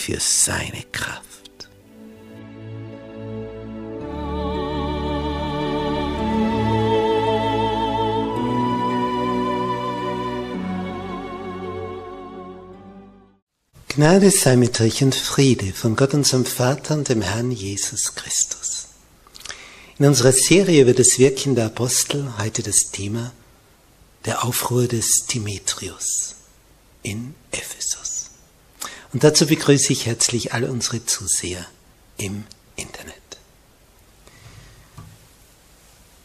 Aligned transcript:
Für 0.00 0.18
seine 0.18 0.82
Kraft. 0.92 1.68
Gnade 13.88 14.30
sei 14.30 14.56
mit 14.56 14.80
euch 14.80 15.02
und 15.02 15.14
Friede 15.14 15.74
von 15.74 15.96
Gott 15.96 16.14
unserem 16.14 16.46
Vater 16.46 16.94
und 16.94 17.10
dem 17.10 17.20
Herrn 17.20 17.50
Jesus 17.50 18.14
Christus. 18.14 18.86
In 19.98 20.06
unserer 20.06 20.32
Serie 20.32 20.82
über 20.82 20.94
das 20.94 21.18
Wirken 21.18 21.54
der 21.54 21.66
Apostel 21.66 22.32
heute 22.38 22.62
das 22.62 22.90
Thema 22.90 23.32
der 24.24 24.44
Aufruhr 24.44 24.86
des 24.86 25.26
Demetrius 25.26 26.36
in 27.02 27.34
Ephesus. 27.50 28.09
Und 29.12 29.24
dazu 29.24 29.46
begrüße 29.46 29.92
ich 29.92 30.06
herzlich 30.06 30.52
alle 30.52 30.70
unsere 30.70 31.04
Zuseher 31.04 31.66
im 32.16 32.44
Internet. 32.76 33.16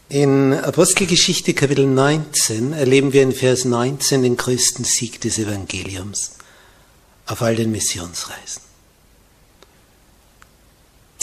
In 0.08 0.53
Apostelgeschichte 0.53 1.56
Kapitel 1.56 1.88
19 1.88 2.73
erleben 2.73 3.11
wir 3.11 3.23
in 3.23 3.31
Vers 3.31 3.66
19 3.66 4.22
den 4.22 4.38
größten 4.38 4.86
Sieg 4.86 5.19
des 5.22 5.39
Evangeliums 5.39 6.33
auf 7.25 7.41
all 7.41 7.56
den 7.56 7.72
Missionsreisen. 7.72 8.62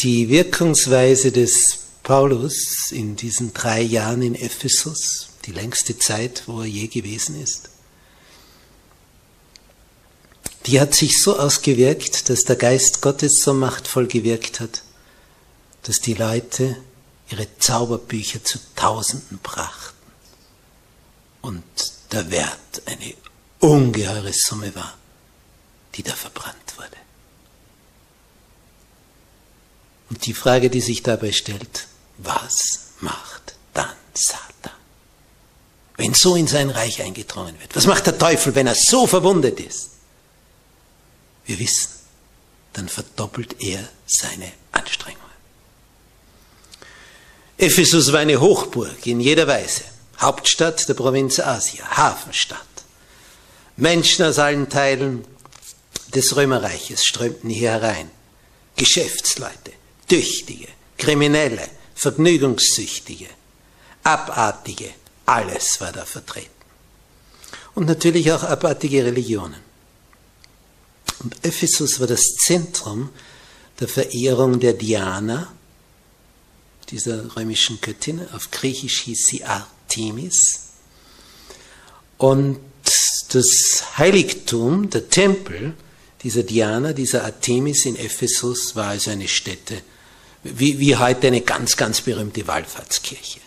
Die 0.00 0.28
Wirkungsweise 0.28 1.30
des 1.30 1.78
Paulus 2.02 2.90
in 2.90 3.14
diesen 3.14 3.54
drei 3.54 3.80
Jahren 3.80 4.22
in 4.22 4.34
Ephesus, 4.34 5.28
die 5.46 5.52
längste 5.52 5.96
Zeit, 5.96 6.42
wo 6.46 6.60
er 6.60 6.66
je 6.66 6.88
gewesen 6.88 7.40
ist, 7.40 7.70
die 10.66 10.80
hat 10.80 10.94
sich 10.94 11.20
so 11.20 11.38
ausgewirkt, 11.38 12.28
dass 12.28 12.44
der 12.44 12.56
Geist 12.56 13.00
Gottes 13.00 13.42
so 13.42 13.52
machtvoll 13.52 14.06
gewirkt 14.06 14.60
hat, 14.60 14.82
dass 15.82 16.00
die 16.00 16.14
Leute 16.14 16.76
ihre 17.30 17.46
Zauberbücher 17.58 18.44
zu 18.44 18.58
Tausenden 18.76 19.38
brachten 19.42 19.96
und 21.40 21.64
der 22.12 22.30
Wert 22.30 22.82
eine 22.86 23.14
ungeheure 23.58 24.32
Summe 24.32 24.74
war, 24.74 24.94
die 25.94 26.02
da 26.02 26.12
verbrannt 26.12 26.76
wurde. 26.76 26.88
Und 30.10 30.26
die 30.26 30.34
Frage, 30.34 30.68
die 30.68 30.80
sich 30.80 31.02
dabei 31.02 31.32
stellt, 31.32 31.86
was 32.18 32.80
macht 33.00 33.54
dann 33.72 33.96
Satan? 34.14 34.72
Wenn 35.96 36.14
so 36.14 36.36
in 36.36 36.46
sein 36.46 36.70
Reich 36.70 37.02
eingedrungen 37.02 37.58
wird, 37.60 37.74
was 37.74 37.86
macht 37.86 38.06
der 38.06 38.18
Teufel, 38.18 38.54
wenn 38.54 38.66
er 38.66 38.74
so 38.74 39.06
verwundet 39.06 39.58
ist? 39.58 39.91
Wir 41.46 41.58
wissen, 41.58 41.90
dann 42.72 42.88
verdoppelt 42.88 43.56
er 43.60 43.88
seine 44.06 44.52
Anstrengungen. 44.72 45.22
Ephesus 47.58 48.12
war 48.12 48.20
eine 48.20 48.40
Hochburg 48.40 49.06
in 49.06 49.20
jeder 49.20 49.46
Weise. 49.46 49.84
Hauptstadt 50.20 50.88
der 50.88 50.94
Provinz 50.94 51.38
Asia, 51.38 51.84
Hafenstadt. 51.96 52.58
Menschen 53.76 54.24
aus 54.24 54.38
allen 54.38 54.68
Teilen 54.68 55.24
des 56.14 56.36
Römerreiches 56.36 57.04
strömten 57.04 57.50
hier 57.50 57.72
herein. 57.72 58.10
Geschäftsleute, 58.76 59.72
Tüchtige, 60.08 60.68
Kriminelle, 60.98 61.68
Vergnügungssüchtige, 61.94 63.28
Abartige, 64.02 64.90
alles 65.26 65.80
war 65.80 65.92
da 65.92 66.04
vertreten. 66.04 66.50
Und 67.74 67.86
natürlich 67.86 68.32
auch 68.32 68.42
abartige 68.42 69.04
Religionen. 69.04 69.71
Und 71.22 71.36
Ephesus 71.42 72.00
war 72.00 72.06
das 72.06 72.22
Zentrum 72.44 73.10
der 73.80 73.88
Verehrung 73.88 74.60
der 74.60 74.72
Diana, 74.72 75.52
dieser 76.90 77.36
römischen 77.36 77.80
Göttin. 77.80 78.20
Auf 78.32 78.50
Griechisch 78.50 79.00
hieß 79.02 79.26
sie 79.26 79.44
Artemis. 79.44 80.60
Und 82.18 82.58
das 83.30 83.98
Heiligtum, 83.98 84.90
der 84.90 85.08
Tempel 85.08 85.74
dieser 86.22 86.42
Diana, 86.42 86.92
dieser 86.92 87.24
Artemis 87.24 87.86
in 87.86 87.96
Ephesus 87.96 88.76
war 88.76 88.88
also 88.88 89.10
eine 89.10 89.28
Stätte, 89.28 89.82
wie, 90.44 90.78
wie 90.78 90.96
heute 90.96 91.28
eine 91.28 91.40
ganz, 91.40 91.76
ganz 91.76 92.00
berühmte 92.00 92.46
Wallfahrtskirche, 92.46 93.40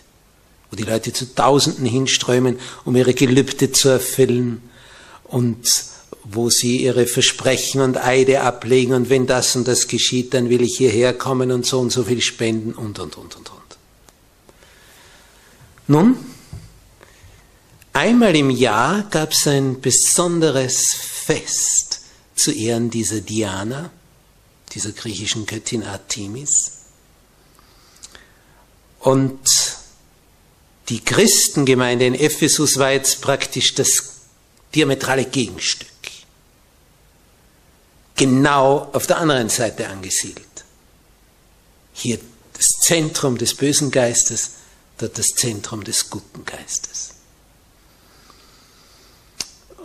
wo 0.70 0.76
die 0.76 0.82
Leute 0.82 1.12
zu 1.12 1.34
Tausenden 1.34 1.86
hinströmen, 1.86 2.58
um 2.84 2.96
ihre 2.96 3.14
Gelübde 3.14 3.72
zu 3.72 3.88
erfüllen 3.88 4.62
und 5.24 5.66
wo 6.28 6.50
sie 6.50 6.82
ihre 6.82 7.06
Versprechen 7.06 7.80
und 7.80 7.96
Eide 7.96 8.40
ablegen 8.40 8.94
und 8.94 9.10
wenn 9.10 9.26
das 9.26 9.54
und 9.54 9.68
das 9.68 9.86
geschieht, 9.86 10.34
dann 10.34 10.48
will 10.48 10.62
ich 10.62 10.76
hierher 10.76 11.14
kommen 11.14 11.52
und 11.52 11.64
so 11.64 11.78
und 11.78 11.90
so 11.90 12.04
viel 12.04 12.20
spenden 12.20 12.72
und 12.72 12.98
und 12.98 13.16
und 13.16 13.36
und 13.36 13.50
und. 13.50 13.78
Nun, 15.86 16.16
einmal 17.92 18.34
im 18.34 18.50
Jahr 18.50 19.04
gab 19.04 19.32
es 19.32 19.46
ein 19.46 19.80
besonderes 19.80 20.94
Fest 20.94 22.00
zu 22.34 22.50
Ehren 22.50 22.90
dieser 22.90 23.20
Diana, 23.20 23.90
dieser 24.72 24.90
griechischen 24.90 25.46
Göttin 25.46 25.84
Artemis. 25.84 26.72
Und 28.98 29.40
die 30.88 31.04
Christengemeinde 31.04 32.06
in 32.06 32.14
Ephesus 32.16 32.78
war 32.78 32.90
jetzt 32.90 33.20
praktisch 33.20 33.74
das 33.74 34.14
diametrale 34.74 35.24
Gegenstück 35.24 35.95
genau 38.16 38.88
auf 38.92 39.06
der 39.06 39.18
anderen 39.18 39.48
Seite 39.48 39.88
angesiedelt. 39.88 40.46
Hier 41.92 42.18
das 42.54 42.68
Zentrum 42.80 43.38
des 43.38 43.54
bösen 43.54 43.90
Geistes, 43.90 44.52
dort 44.98 45.18
das 45.18 45.28
Zentrum 45.34 45.84
des 45.84 46.10
guten 46.10 46.44
Geistes. 46.44 47.10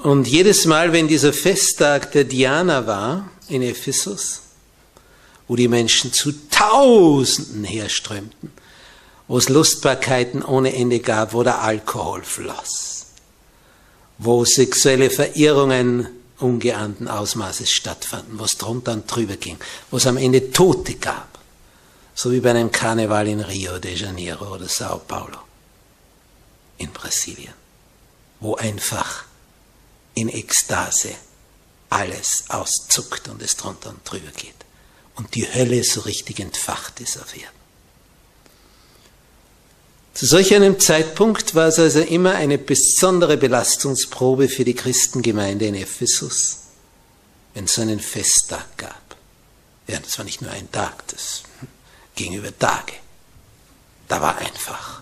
Und 0.03 0.27
jedes 0.27 0.65
Mal, 0.65 0.93
wenn 0.93 1.07
dieser 1.07 1.33
Festtag 1.33 2.11
der 2.13 2.23
Diana 2.23 2.87
war 2.87 3.29
in 3.49 3.61
Ephesus, 3.61 4.41
wo 5.47 5.55
die 5.55 5.67
Menschen 5.67 6.11
zu 6.11 6.31
Tausenden 6.49 7.65
herströmten, 7.65 8.51
wo 9.27 9.37
es 9.37 9.49
Lustbarkeiten 9.49 10.43
ohne 10.43 10.73
Ende 10.73 10.99
gab, 10.99 11.33
wo 11.33 11.43
der 11.43 11.61
Alkohol 11.61 12.23
floss, 12.23 13.05
wo 14.17 14.43
sexuelle 14.43 15.09
Verirrungen 15.09 16.07
ungeahnten 16.41 17.07
Ausmaßes 17.07 17.69
stattfanden, 17.69 18.39
was 18.39 18.57
drunter 18.57 18.93
und 18.93 19.07
drüber 19.07 19.37
ging, 19.37 19.57
wo 19.89 19.97
es 19.97 20.07
am 20.07 20.17
Ende 20.17 20.51
Tote 20.51 20.95
gab, 20.95 21.39
so 22.15 22.31
wie 22.31 22.39
bei 22.39 22.51
einem 22.51 22.71
Karneval 22.71 23.27
in 23.27 23.41
Rio 23.41 23.79
de 23.79 23.95
Janeiro 23.95 24.53
oder 24.55 24.67
Sao 24.67 24.99
Paulo 24.99 25.37
in 26.77 26.91
Brasilien, 26.91 27.53
wo 28.39 28.55
einfach 28.55 29.25
in 30.13 30.29
Ekstase 30.29 31.15
alles 31.89 32.45
auszuckt 32.49 33.27
und 33.27 33.41
es 33.41 33.55
drunter 33.55 33.89
und 33.89 34.09
drüber 34.09 34.31
geht 34.31 34.55
und 35.15 35.35
die 35.35 35.47
Hölle 35.53 35.83
so 35.83 36.01
richtig 36.01 36.39
entfacht 36.39 36.99
ist 36.99 37.17
auf 37.17 37.35
Erden. 37.35 37.60
Zu 40.13 40.25
solch 40.25 40.53
einem 40.53 40.79
Zeitpunkt 40.79 41.55
war 41.55 41.67
es 41.67 41.79
also 41.79 42.01
immer 42.01 42.35
eine 42.35 42.57
besondere 42.57 43.37
Belastungsprobe 43.37 44.49
für 44.49 44.65
die 44.65 44.73
Christengemeinde 44.73 45.65
in 45.65 45.75
Ephesus, 45.75 46.57
wenn 47.53 47.65
es 47.65 47.79
einen 47.79 47.99
Festtag 47.99 48.77
gab. 48.77 49.15
Ja, 49.87 49.99
das 49.99 50.17
war 50.17 50.25
nicht 50.25 50.41
nur 50.41 50.51
ein 50.51 50.71
Tag, 50.71 51.07
das 51.07 51.43
ging 52.15 52.33
über 52.33 52.57
Tage. 52.57 52.93
Da 54.07 54.21
war 54.21 54.37
einfach 54.37 55.01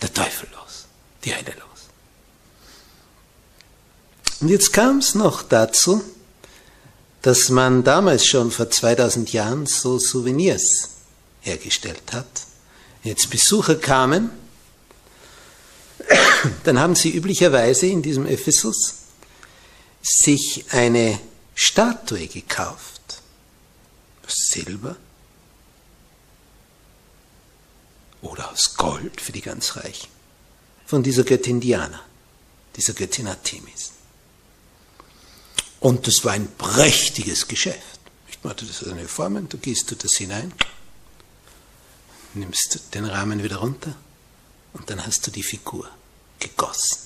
der 0.00 0.12
Teufel 0.12 0.48
los, 0.52 0.86
die 1.24 1.34
Hölle 1.34 1.54
los. 1.58 1.64
Und 4.40 4.48
jetzt 4.48 4.72
kam 4.72 4.98
es 4.98 5.14
noch 5.14 5.42
dazu, 5.42 6.02
dass 7.22 7.48
man 7.48 7.82
damals 7.82 8.26
schon 8.26 8.50
vor 8.50 8.70
2000 8.70 9.32
Jahren 9.32 9.66
so 9.66 9.98
Souvenirs 9.98 10.90
hergestellt 11.40 12.12
hat. 12.12 12.26
Jetzt 13.04 13.28
Besucher 13.28 13.76
kamen, 13.76 14.30
dann 16.64 16.78
haben 16.78 16.94
sie 16.94 17.14
üblicherweise 17.14 17.86
in 17.86 18.02
diesem 18.02 18.26
Ephesus 18.26 18.94
sich 20.02 20.64
eine 20.70 21.20
Statue 21.54 22.26
gekauft, 22.26 23.22
aus 24.26 24.34
Silber 24.50 24.96
oder 28.22 28.50
aus 28.50 28.74
Gold 28.76 29.20
für 29.20 29.32
die 29.32 29.42
ganz 29.42 29.76
Reichen, 29.76 30.08
von 30.86 31.02
dieser 31.02 31.24
Göttin 31.24 31.60
Diana, 31.60 32.00
dieser 32.76 32.94
Göttin 32.94 33.28
Artemis. 33.28 33.92
Und 35.80 36.06
das 36.06 36.24
war 36.24 36.32
ein 36.32 36.48
prächtiges 36.56 37.46
Geschäft. 37.48 38.00
Ich 38.28 38.42
machte 38.42 38.64
das 38.64 38.82
eine 38.82 39.06
Formen, 39.06 39.48
du 39.50 39.58
gehst 39.58 39.90
du 39.90 39.94
das 39.94 40.14
hinein, 40.14 40.52
nimmst 42.34 42.94
den 42.94 43.04
Rahmen 43.04 43.42
wieder 43.42 43.56
runter 43.56 43.94
und 44.72 44.90
dann 44.90 45.06
hast 45.06 45.26
du 45.26 45.30
die 45.30 45.42
Figur 45.42 45.88
gegossen. 46.38 46.98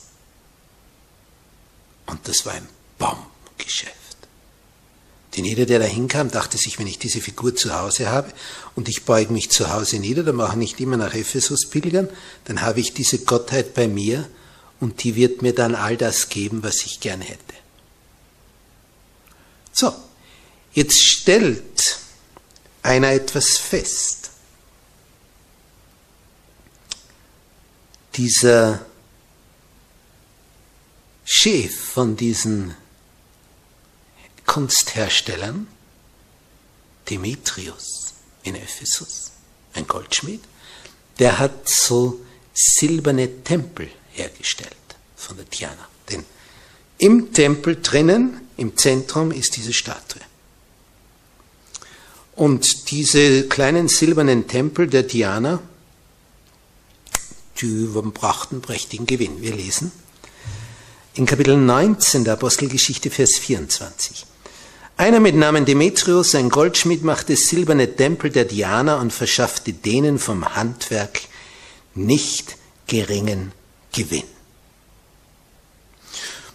Und 2.07 2.27
das 2.27 2.47
war 2.47 2.55
ein 2.55 2.69
Bombengeschäft. 2.99 3.95
Denn 5.37 5.45
jeder, 5.45 5.67
der 5.67 5.79
da 5.79 5.85
hinkam, 5.85 6.31
dachte 6.31 6.57
sich, 6.57 6.79
wenn 6.79 6.87
ich 6.87 6.99
diese 6.99 7.21
Figur 7.21 7.55
zu 7.55 7.75
Hause 7.79 8.09
habe 8.09 8.33
und 8.75 8.89
ich 8.89 9.05
beuge 9.05 9.33
mich 9.33 9.51
zu 9.51 9.71
Hause 9.73 9.99
nieder, 9.99 10.23
dann 10.23 10.37
mache 10.37 10.53
ich 10.53 10.59
nicht 10.59 10.81
immer 10.81 10.97
nach 10.97 11.15
Ephesus 11.15 11.69
pilgern, 11.69 12.09
dann 12.47 12.63
habe 12.63 12.81
ich 12.81 12.95
diese 12.95 13.19
Gottheit 13.21 13.75
bei 13.75 13.87
mir 13.87 14.29
und 14.81 15.05
die 15.05 15.15
wird 15.15 15.43
mir 15.43 15.55
dann 15.55 15.75
all 15.75 15.97
das 15.97 16.29
geben, 16.29 16.63
was 16.63 16.85
ich 16.87 17.01
gern 17.01 17.21
hätte. 17.21 17.55
So, 19.73 19.95
jetzt 20.73 21.05
stellt 21.05 21.99
einer 22.83 23.13
etwas 23.13 23.59
fest. 23.59 24.18
Dieser 28.19 28.85
Chef 31.25 31.73
von 31.73 32.17
diesen 32.17 32.75
Kunstherstellern, 34.45 35.69
Demetrius 37.09 38.15
in 38.43 38.57
Ephesus, 38.57 39.31
ein 39.75 39.87
Goldschmied, 39.87 40.43
der 41.21 41.39
hat 41.39 41.69
so 41.69 42.21
silberne 42.53 43.45
Tempel 43.45 43.89
hergestellt 44.11 44.75
von 45.15 45.37
der 45.37 45.47
Diana. 45.47 45.89
Denn 46.11 46.25
im 46.99 47.33
Tempel 47.33 47.81
drinnen 47.81 48.41
im 48.57 48.77
Zentrum 48.77 49.31
ist 49.31 49.57
diese 49.57 49.73
Statue. 49.73 50.23
Und 52.35 52.91
diese 52.91 53.47
kleinen 53.47 53.87
silbernen 53.87 54.49
Tempel 54.49 54.89
der 54.89 55.05
Diana, 55.05 55.63
die 57.61 57.89
brachten 58.13 58.61
prächtigen 58.61 59.07
Gewinn. 59.07 59.43
Wir 59.43 59.55
lesen 59.55 59.93
in 61.15 61.27
Kapitel 61.27 61.57
19 61.57 62.25
der 62.25 62.35
Apostelgeschichte, 62.35 63.11
Vers 63.11 63.39
24. 63.39 64.25
Einer 64.97 65.19
mit 65.19 65.35
Namen 65.35 65.65
Demetrius, 65.65 66.35
ein 66.35 66.49
Goldschmied, 66.49 67.03
machte 67.03 67.37
silberne 67.37 67.97
Tempel 67.97 68.31
der 68.31 68.45
Diana 68.45 69.01
und 69.01 69.13
verschaffte 69.13 69.73
denen 69.73 70.19
vom 70.19 70.55
Handwerk 70.55 71.21
nicht 71.95 72.57
geringen 72.87 73.53
Gewinn. 73.93 74.25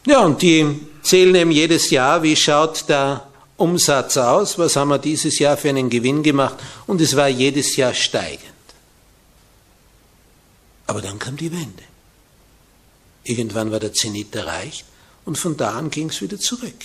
Ja, 0.06 0.22
und 0.22 0.42
die 0.42 0.80
zählen 1.02 1.36
eben 1.36 1.52
jedes 1.52 1.90
Jahr, 1.90 2.24
wie 2.24 2.36
schaut 2.36 2.88
der 2.88 3.28
Umsatz 3.58 4.18
aus, 4.18 4.58
was 4.58 4.76
haben 4.76 4.90
wir 4.90 4.98
dieses 4.98 5.40
Jahr 5.40 5.58
für 5.58 5.70
einen 5.70 5.90
Gewinn 5.90 6.24
gemacht 6.24 6.56
und 6.88 7.02
es 7.02 7.16
war 7.16 7.28
jedes 7.28 7.76
Jahr 7.76 7.94
steigend. 7.94 8.53
Aber 10.88 11.02
dann 11.02 11.20
kam 11.20 11.38
die 11.38 11.52
Wende. 11.52 11.84
Irgendwann 13.24 13.72
war 13.72 13.80
der 13.80 13.94
Zenit 13.94 14.36
erreicht 14.36 14.86
und 15.26 15.38
von 15.38 15.56
da 15.56 15.78
an 15.78 15.90
ging 15.90 16.10
es 16.10 16.22
wieder 16.22 16.40
zurück. 16.40 16.76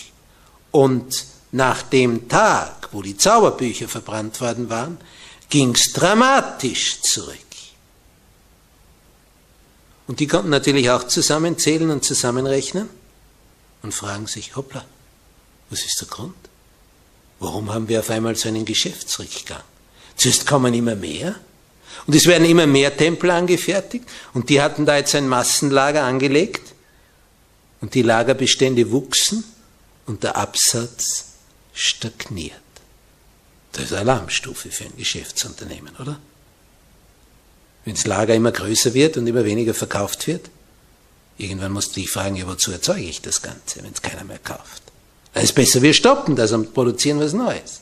Und 0.71 1.25
nach 1.51 1.83
dem 1.83 2.29
Tag, 2.29 2.89
wo 2.93 3.03
die 3.03 3.17
Zauberbücher 3.17 3.89
verbrannt 3.89 4.41
worden 4.41 4.69
waren, 4.69 4.99
ging 5.49 5.75
es 5.75 5.93
dramatisch 5.93 7.01
zurück. 7.01 7.39
Und 10.07 10.21
die 10.21 10.27
konnten 10.27 10.51
natürlich 10.51 10.91
auch 10.91 11.05
zusammenzählen 11.05 11.91
und 11.91 12.05
zusammenrechnen 12.05 12.89
und 13.83 13.93
fragen 13.93 14.27
sich, 14.27 14.57
hoppla, 14.57 14.85
was 15.71 15.85
ist 15.85 16.01
der 16.01 16.09
Grund? 16.09 16.35
Warum 17.41 17.73
haben 17.73 17.89
wir 17.89 18.01
auf 18.01 18.11
einmal 18.11 18.35
so 18.35 18.49
einen 18.49 18.65
Geschäftsrückgang? 18.65 19.63
Zuerst 20.17 20.47
kommen 20.47 20.73
immer 20.75 20.97
mehr 20.97 21.37
und 22.07 22.15
es 22.15 22.27
werden 22.27 22.49
immer 22.49 22.67
mehr 22.67 22.97
Tempel 22.97 23.31
angefertigt 23.31 24.05
und 24.35 24.49
die 24.49 24.61
hatten 24.61 24.87
da 24.87 24.97
jetzt 24.97 25.15
ein 25.15 25.29
Massenlager 25.29 26.05
angelegt 26.05 26.75
und 27.81 27.95
die 27.95 28.03
Lagerbestände 28.03 28.91
wuchsen 28.91 29.45
und 30.07 30.23
der 30.23 30.37
Absatz 30.37 31.27
stagniert. 31.73 32.55
Das 33.73 33.85
ist 33.85 33.93
Alarmstufe 33.93 34.71
für 34.71 34.85
ein 34.85 34.97
Geschäftsunternehmen, 34.97 35.95
oder? 36.01 36.19
Wenn 37.85 37.95
das 37.95 38.07
Lager 38.07 38.35
immer 38.35 38.53
größer 38.53 38.95
wird 38.95 39.17
und 39.17 39.27
immer 39.27 39.45
weniger 39.45 39.75
verkauft 39.75 40.27
wird, 40.27 40.51
Irgendwann 41.39 41.71
musst 41.73 41.97
du 41.97 42.01
dich 42.01 42.11
fragen, 42.11 42.35
ja, 42.35 42.47
wozu 42.49 42.73
erzeuge 42.73 43.05
ich 43.05 43.23
das 43.23 43.41
Ganze, 43.41 43.83
wenn 43.83 43.93
es 43.93 44.03
keiner 44.03 44.25
mehr 44.25 44.41
kauft? 44.41 44.83
Dann 45.33 45.45
ist 45.45 45.55
besser, 45.55 45.81
wir 45.83 45.95
stoppen 45.95 46.35
das 46.35 46.51
und 46.51 46.75
produzieren 46.75 47.21
was 47.21 47.33
Neues. 47.33 47.81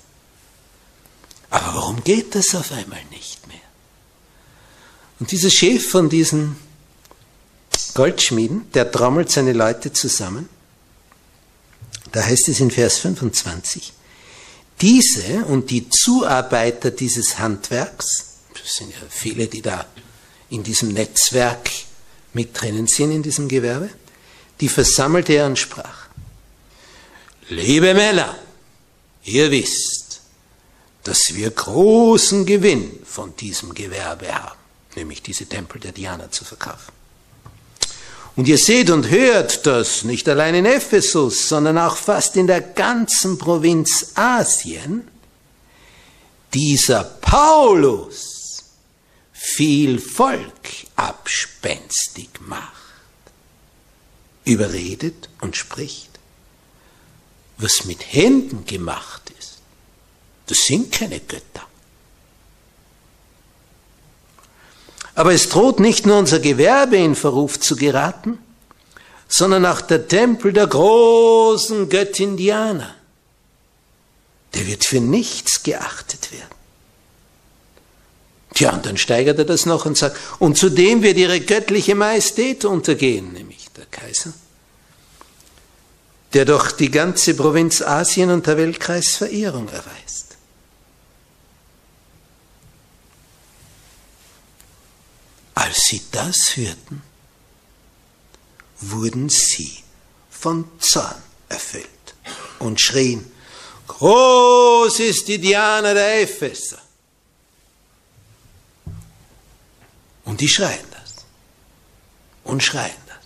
Aber 1.48 1.74
warum 1.74 2.04
geht 2.04 2.34
das 2.34 2.54
auf 2.54 2.70
einmal 2.72 3.02
nicht? 3.10 3.35
Und 5.18 5.30
dieser 5.30 5.50
Chef 5.50 5.88
von 5.88 6.08
diesen 6.08 6.56
Goldschmieden, 7.94 8.70
der 8.72 8.90
trommelt 8.90 9.30
seine 9.30 9.52
Leute 9.52 9.92
zusammen. 9.92 10.48
Da 12.12 12.22
heißt 12.22 12.48
es 12.48 12.60
in 12.60 12.70
Vers 12.70 12.98
25, 12.98 13.92
diese 14.80 15.44
und 15.46 15.70
die 15.70 15.88
Zuarbeiter 15.88 16.90
dieses 16.90 17.38
Handwerks, 17.38 18.26
das 18.52 18.76
sind 18.76 18.90
ja 18.90 18.98
viele, 19.08 19.46
die 19.46 19.62
da 19.62 19.86
in 20.50 20.62
diesem 20.62 20.90
Netzwerk 20.90 21.70
mit 22.32 22.60
drinnen 22.60 22.86
sind 22.86 23.10
in 23.10 23.22
diesem 23.22 23.48
Gewerbe, 23.48 23.90
die 24.60 24.68
versammelte 24.68 25.32
er 25.32 25.46
und 25.46 25.58
sprach, 25.58 26.06
liebe 27.48 27.94
Männer, 27.94 28.36
ihr 29.24 29.50
wisst, 29.50 30.20
dass 31.02 31.34
wir 31.34 31.50
großen 31.50 32.44
Gewinn 32.44 33.00
von 33.04 33.34
diesem 33.36 33.74
Gewerbe 33.74 34.34
haben, 34.34 34.58
nämlich 34.96 35.22
diese 35.22 35.46
Tempel 35.46 35.80
der 35.80 35.92
Diana 35.92 36.30
zu 36.30 36.44
verkaufen. 36.44 36.92
Und 38.36 38.48
ihr 38.48 38.58
seht 38.58 38.90
und 38.90 39.08
hört, 39.08 39.64
dass 39.64 40.04
nicht 40.04 40.28
allein 40.28 40.54
in 40.54 40.66
Ephesus, 40.66 41.48
sondern 41.48 41.78
auch 41.78 41.96
fast 41.96 42.36
in 42.36 42.46
der 42.46 42.60
ganzen 42.60 43.38
Provinz 43.38 44.12
Asien 44.14 45.08
dieser 46.52 47.04
Paulus 47.04 48.64
viel 49.32 49.98
Volk 49.98 50.68
abspenstig 50.96 52.28
macht, 52.40 52.72
überredet 54.44 55.30
und 55.40 55.56
spricht. 55.56 56.10
Was 57.56 57.86
mit 57.86 58.12
Händen 58.12 58.66
gemacht 58.66 59.32
ist, 59.38 59.58
das 60.46 60.58
sind 60.66 60.92
keine 60.92 61.20
Götter. 61.20 61.66
Aber 65.16 65.32
es 65.32 65.48
droht 65.48 65.80
nicht 65.80 66.06
nur 66.06 66.18
unser 66.18 66.40
Gewerbe 66.40 66.98
in 66.98 67.14
Verruf 67.14 67.58
zu 67.58 67.74
geraten, 67.74 68.38
sondern 69.26 69.64
auch 69.64 69.80
der 69.80 70.06
Tempel 70.06 70.52
der 70.52 70.66
großen 70.66 71.88
Göttin 71.88 72.36
Diana. 72.36 72.94
Der 74.54 74.66
wird 74.66 74.84
für 74.84 75.00
nichts 75.00 75.62
geachtet 75.62 76.32
werden. 76.32 76.54
Tja, 78.54 78.74
und 78.74 78.84
dann 78.84 78.98
steigert 78.98 79.38
er 79.38 79.46
das 79.46 79.64
noch 79.64 79.86
und 79.86 79.96
sagt, 79.96 80.18
und 80.38 80.56
zudem 80.56 81.02
wird 81.02 81.16
ihre 81.16 81.40
göttliche 81.40 81.94
Majestät 81.94 82.66
untergehen, 82.66 83.32
nämlich 83.32 83.68
der 83.74 83.86
Kaiser, 83.86 84.34
der 86.34 86.44
doch 86.44 86.72
die 86.72 86.90
ganze 86.90 87.34
Provinz 87.34 87.80
Asien 87.80 88.30
und 88.30 88.46
der 88.46 88.58
Weltkreis 88.58 89.16
Verehrung 89.16 89.68
erweist. 89.68 90.05
Sie 95.88 96.02
das 96.10 96.56
hörten, 96.56 97.00
wurden 98.80 99.28
sie 99.28 99.84
von 100.28 100.68
Zorn 100.80 101.22
erfüllt 101.48 101.86
und 102.58 102.80
schrien, 102.80 103.30
groß 103.86 104.98
ist 104.98 105.28
die 105.28 105.38
Diana 105.38 105.94
der 105.94 106.22
Epheser. 106.22 106.78
Und 110.24 110.40
die 110.40 110.48
schreien 110.48 110.84
das. 110.90 111.24
Und 112.42 112.64
schreien 112.64 112.90
das. 113.06 113.24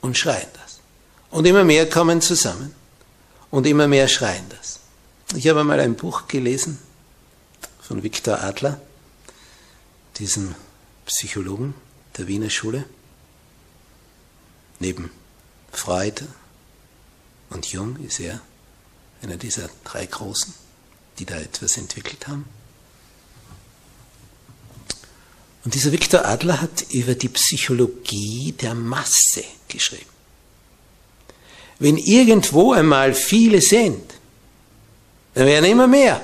Und 0.00 0.16
schreien 0.16 0.48
das. 0.54 0.80
Und 1.28 1.46
immer 1.46 1.64
mehr 1.64 1.86
kommen 1.90 2.22
zusammen. 2.22 2.74
Und 3.50 3.66
immer 3.66 3.88
mehr 3.88 4.08
schreien 4.08 4.48
das. 4.48 4.80
Ich 5.36 5.46
habe 5.48 5.64
mal 5.64 5.80
ein 5.80 5.96
Buch 5.96 6.28
gelesen 6.28 6.78
von 7.82 8.02
Viktor 8.02 8.40
Adler, 8.40 8.80
diesem 10.16 10.54
Psychologen 11.08 11.74
der 12.18 12.28
Wiener 12.28 12.50
Schule, 12.50 12.84
neben 14.78 15.10
Freud 15.72 16.22
und 17.50 17.66
Jung 17.72 17.96
ist 18.04 18.20
er 18.20 18.40
einer 19.22 19.38
dieser 19.38 19.70
drei 19.84 20.04
Großen, 20.04 20.52
die 21.18 21.24
da 21.24 21.36
etwas 21.40 21.78
entwickelt 21.78 22.28
haben. 22.28 22.44
Und 25.64 25.74
dieser 25.74 25.92
Viktor 25.92 26.24
Adler 26.26 26.60
hat 26.60 26.82
über 26.92 27.14
die 27.14 27.28
Psychologie 27.30 28.52
der 28.52 28.74
Masse 28.74 29.44
geschrieben. 29.66 30.10
Wenn 31.78 31.96
irgendwo 31.96 32.72
einmal 32.72 33.14
viele 33.14 33.60
sind, 33.62 34.14
dann 35.34 35.46
werden 35.46 35.64
immer 35.64 35.86
mehr. 35.86 36.22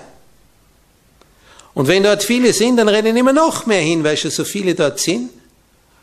Und 1.74 1.88
wenn 1.88 2.04
dort 2.04 2.22
viele 2.22 2.52
sind, 2.52 2.76
dann 2.76 2.88
rennen 2.88 3.16
immer 3.16 3.32
noch 3.32 3.66
mehr 3.66 3.80
hin, 3.80 4.04
weil 4.04 4.16
schon 4.16 4.30
so 4.30 4.44
viele 4.44 4.74
dort 4.74 5.00
sind. 5.00 5.30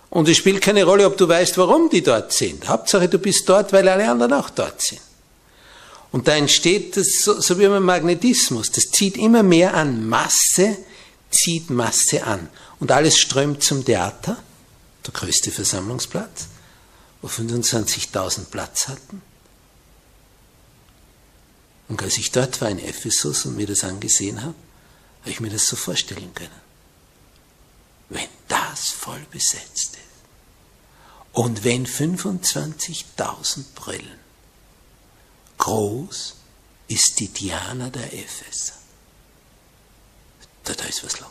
Und 0.09 0.27
es 0.27 0.37
spielt 0.37 0.61
keine 0.61 0.83
Rolle, 0.83 1.05
ob 1.05 1.17
du 1.17 1.27
weißt, 1.27 1.57
warum 1.57 1.89
die 1.89 2.03
dort 2.03 2.33
sind. 2.33 2.67
Hauptsache, 2.67 3.07
du 3.07 3.17
bist 3.17 3.47
dort, 3.47 3.71
weil 3.71 3.87
alle 3.87 4.09
anderen 4.09 4.33
auch 4.33 4.49
dort 4.49 4.81
sind. 4.81 4.99
Und 6.11 6.27
da 6.27 6.35
entsteht 6.35 6.97
das 6.97 7.21
so, 7.23 7.39
so 7.39 7.57
wie 7.57 7.67
beim 7.67 7.83
Magnetismus. 7.85 8.71
Das 8.71 8.91
zieht 8.91 9.15
immer 9.15 9.43
mehr 9.43 9.73
an. 9.73 10.07
Masse 10.07 10.77
zieht 11.29 11.69
Masse 11.69 12.25
an. 12.25 12.49
Und 12.81 12.91
alles 12.91 13.17
strömt 13.17 13.63
zum 13.63 13.85
Theater, 13.85 14.37
der 15.05 15.13
größte 15.13 15.51
Versammlungsplatz, 15.51 16.47
wo 17.21 17.29
25.000 17.29 18.45
Platz 18.51 18.89
hatten. 18.89 19.21
Und 21.87 22.03
als 22.03 22.17
ich 22.17 22.31
dort 22.31 22.59
war 22.59 22.69
in 22.69 22.79
Ephesus 22.79 23.45
und 23.45 23.55
mir 23.55 23.67
das 23.67 23.85
angesehen 23.85 24.43
habe, 24.43 24.55
habe 25.21 25.29
ich 25.29 25.39
mir 25.39 25.49
das 25.49 25.67
so 25.67 25.75
vorstellen 25.75 26.33
können. 26.33 26.49
Wenn 28.09 28.27
das 28.47 28.89
voll 28.89 29.25
besetzt 29.31 29.95
ist 29.95 30.01
und 31.33 31.63
wenn 31.63 31.85
25.000 31.85 33.63
Brillen, 33.75 34.19
groß 35.57 36.35
ist 36.87 37.19
die 37.19 37.29
Diana 37.29 37.89
der 37.89 38.11
Epheser, 38.13 38.73
da, 40.63 40.73
da 40.73 40.83
ist 40.85 41.03
was 41.05 41.19
los. 41.19 41.29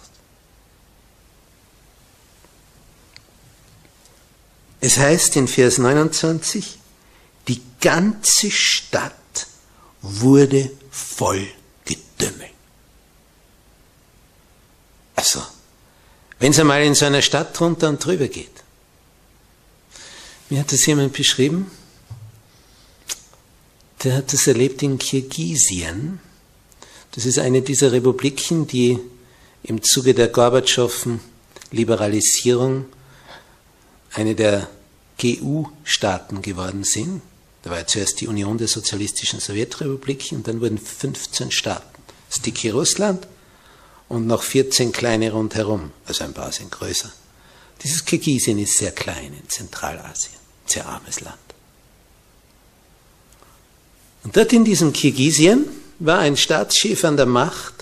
Es 4.80 4.97
heißt 4.97 5.37
in 5.37 5.47
Vers 5.47 5.76
29, 5.76 6.78
die 7.49 7.61
ganze 7.80 8.50
Stadt 8.50 9.14
wurde 10.00 10.70
voll 10.90 11.47
gedümmelt. 11.85 12.60
Also, 15.21 15.43
wenn 16.39 16.53
es 16.53 16.59
einmal 16.59 16.83
in 16.83 16.95
so 16.95 17.05
einer 17.05 17.21
Stadt 17.21 17.59
drunter 17.61 17.91
und 17.91 18.03
drüber 18.03 18.27
geht. 18.27 18.65
Mir 20.49 20.61
hat 20.61 20.73
das 20.73 20.87
jemand 20.87 21.12
beschrieben, 21.12 21.71
der 24.03 24.15
hat 24.15 24.33
das 24.33 24.47
erlebt 24.47 24.83
in 24.83 24.97
Kirgisien. 24.97 26.21
Das 27.12 27.27
ist 27.27 27.39
eine 27.39 27.61
dieser 27.61 27.93
Republiken, 27.93 28.67
die 28.67 28.99
im 29.62 29.83
Zuge 29.83 30.15
der 30.15 30.29
Gorbatschowen 30.29 31.21
Liberalisierung 31.71 32.87
eine 34.15 34.35
der 34.35 34.71
GU-Staaten 35.21 36.41
geworden 36.41 36.83
sind. 36.83 37.21
Da 37.61 37.69
war 37.69 37.81
ja 37.81 37.87
zuerst 37.87 38.23
die 38.23 38.27
Union 38.27 38.57
der 38.57 38.69
Sozialistischen 38.69 39.39
Sowjetrepubliken 39.39 40.39
und 40.39 40.49
dann 40.49 40.62
wurden 40.62 40.79
15 40.79 41.50
Staaten. 41.50 42.03
Das 42.31 42.41
dicke 42.41 42.73
Russland 42.73 43.27
und 44.11 44.26
noch 44.26 44.43
14 44.43 44.90
kleine 44.90 45.31
rundherum, 45.33 45.93
also 46.05 46.25
ein 46.25 46.35
paar 46.35 46.50
sind 46.52 46.71
größer. 46.71 47.11
Dieses 47.83 48.05
Kirgisien 48.05 48.59
ist 48.59 48.76
sehr 48.76 48.90
klein 48.90 49.33
in 49.40 49.49
Zentralasien, 49.49 50.35
sehr 50.67 50.87
armes 50.87 51.21
Land. 51.21 51.38
Und 54.25 54.37
dort 54.37 54.52
in 54.52 54.64
diesem 54.64 54.93
Kirgisien 54.93 55.67
war 56.00 56.19
ein 56.19 56.37
Staatschef 56.37 57.05
an 57.05 57.17
der 57.17 57.26
Macht, 57.26 57.75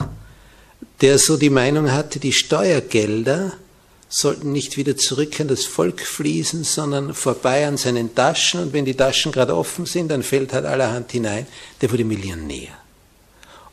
der 1.01 1.19
so 1.19 1.39
die 1.39 1.51
Meinung 1.51 1.91
hatte, 1.91 2.21
die 2.21 2.35
Steuergelder 2.35 3.55
sollten 4.11 4.53
nicht 4.53 4.77
wieder 4.77 4.97
zurück 4.97 5.41
an 5.41 5.49
das 5.49 5.65
Volk 5.65 6.03
fließen, 6.03 6.63
sondern 6.63 7.15
vorbei 7.15 7.67
an 7.67 7.79
seinen 7.79 8.15
Taschen. 8.15 8.61
Und 8.61 8.73
wenn 8.75 8.85
die 8.85 8.95
Taschen 8.95 9.33
gerade 9.33 9.57
offen 9.57 9.87
sind, 9.87 10.09
dann 10.09 10.23
fällt 10.23 10.53
halt 10.53 10.67
allerhand 10.67 11.11
hinein. 11.11 11.47
Der 11.81 11.91
wurde 11.91 12.05
Millionär 12.05 12.78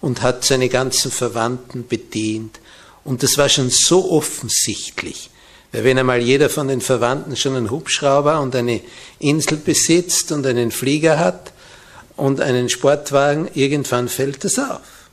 und 0.01 0.21
hat 0.21 0.45
seine 0.45 0.69
ganzen 0.69 1.11
Verwandten 1.11 1.87
bedient. 1.87 2.59
Und 3.03 3.23
das 3.23 3.37
war 3.37 3.49
schon 3.49 3.69
so 3.69 4.11
offensichtlich. 4.11 5.29
Weil 5.71 5.83
wenn 5.83 5.99
einmal 5.99 6.21
jeder 6.21 6.49
von 6.49 6.67
den 6.67 6.81
Verwandten 6.81 7.35
schon 7.35 7.55
einen 7.55 7.69
Hubschrauber 7.69 8.39
und 8.39 8.55
eine 8.55 8.81
Insel 9.19 9.57
besitzt 9.57 10.31
und 10.31 10.45
einen 10.45 10.71
Flieger 10.71 11.19
hat 11.19 11.51
und 12.15 12.39
einen 12.39 12.69
Sportwagen, 12.69 13.49
irgendwann 13.53 14.07
fällt 14.07 14.43
das 14.43 14.57
auf. 14.57 15.09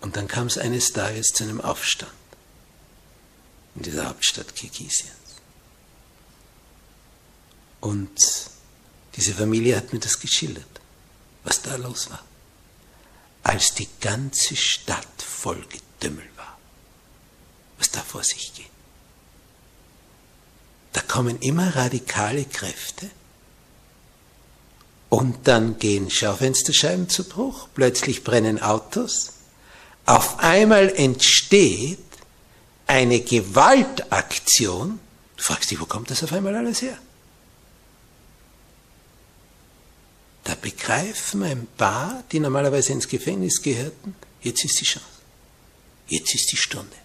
Und 0.00 0.16
dann 0.16 0.28
kam 0.28 0.46
es 0.46 0.58
eines 0.58 0.92
Tages 0.92 1.28
zu 1.28 1.44
einem 1.44 1.60
Aufstand 1.60 2.12
in 3.76 3.82
dieser 3.82 4.08
Hauptstadt 4.08 4.54
Kirgisiens. 4.54 5.10
Und 7.80 8.10
diese 9.16 9.34
Familie 9.34 9.76
hat 9.76 9.92
mir 9.92 9.98
das 9.98 10.20
geschildert, 10.20 10.80
was 11.44 11.62
da 11.62 11.76
los 11.76 12.10
war. 12.10 12.22
Als 13.42 13.74
die 13.74 13.88
ganze 14.00 14.56
Stadt 14.56 15.06
voll 15.18 15.64
Gedümmel 15.68 16.28
war, 16.36 16.58
was 17.78 17.90
da 17.90 18.00
vor 18.00 18.22
sich 18.22 18.52
geht. 18.54 18.66
Da 20.92 21.00
kommen 21.02 21.38
immer 21.40 21.74
radikale 21.76 22.44
Kräfte 22.44 23.10
und 25.08 25.48
dann 25.48 25.78
gehen 25.78 26.10
Schaufensterscheiben 26.10 27.08
zu 27.08 27.24
Bruch, 27.24 27.68
plötzlich 27.74 28.24
brennen 28.24 28.60
Autos. 28.62 29.32
Auf 30.06 30.38
einmal 30.38 30.88
entsteht 30.88 31.98
eine 32.86 33.20
Gewaltaktion, 33.20 34.98
du 35.36 35.42
fragst 35.42 35.70
dich, 35.70 35.80
wo 35.80 35.86
kommt 35.86 36.10
das 36.10 36.22
auf 36.22 36.32
einmal 36.32 36.54
alles 36.56 36.82
her? 36.82 36.98
Da 40.50 40.56
begreifen 40.60 41.44
ein 41.44 41.68
paar, 41.76 42.24
die 42.32 42.40
normalerweise 42.40 42.90
ins 42.90 43.06
Gefängnis 43.06 43.62
gehörten, 43.62 44.16
jetzt 44.42 44.64
ist 44.64 44.80
die 44.80 44.84
Chance. 44.84 45.06
Jetzt 46.08 46.34
ist 46.34 46.50
die 46.50 46.56
Stunde. 46.56 46.96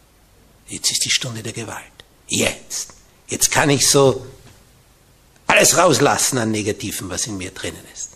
Jetzt 0.67 0.91
ist 0.91 1.05
die 1.05 1.11
Stunde 1.11 1.43
der 1.43 1.53
Gewalt. 1.53 1.83
Jetzt. 2.27 2.95
Jetzt 3.27 3.51
kann 3.51 3.69
ich 3.69 3.87
so 3.87 4.25
alles 5.45 5.77
rauslassen 5.77 6.39
an 6.39 6.49
Negativen, 6.49 7.07
was 7.11 7.27
in 7.27 7.37
mir 7.37 7.51
drinnen 7.51 7.83
ist. 7.93 8.13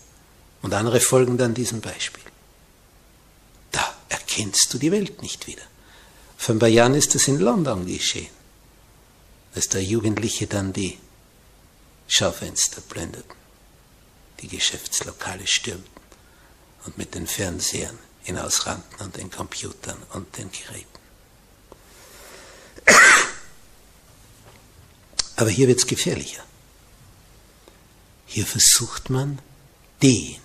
Und 0.62 0.74
andere 0.74 0.98
folgen 0.98 1.38
dann 1.38 1.54
diesem 1.54 1.80
Beispiel. 1.80 2.24
Da 3.70 3.94
erkennst 4.08 4.74
du 4.74 4.78
die 4.78 4.90
Welt 4.90 5.22
nicht 5.22 5.46
wieder. 5.46 5.62
Vor 6.38 6.56
ein 6.56 6.58
paar 6.58 6.68
Jahren 6.68 6.96
ist 6.96 7.14
das 7.14 7.28
in 7.28 7.38
London 7.38 7.86
geschehen, 7.86 8.34
als 9.54 9.68
der 9.68 9.84
Jugendliche 9.84 10.48
dann 10.48 10.72
die 10.72 10.98
Schaufenster 12.08 12.80
blendeten, 12.80 13.39
die 14.40 14.48
Geschäftslokale 14.48 15.46
stürmten 15.46 15.90
und 16.84 16.98
mit 16.98 17.14
den 17.14 17.26
Fernsehern 17.26 17.98
hinausrannten 18.22 19.04
und 19.04 19.16
den 19.16 19.30
Computern 19.30 20.02
und 20.12 20.36
den 20.36 20.50
Geräten. 20.50 20.86
Aber 25.36 25.50
hier 25.50 25.68
wird 25.68 25.78
es 25.78 25.86
gefährlicher. 25.86 26.44
Hier 28.26 28.46
versucht 28.46 29.10
man 29.10 29.40
den, 30.02 30.36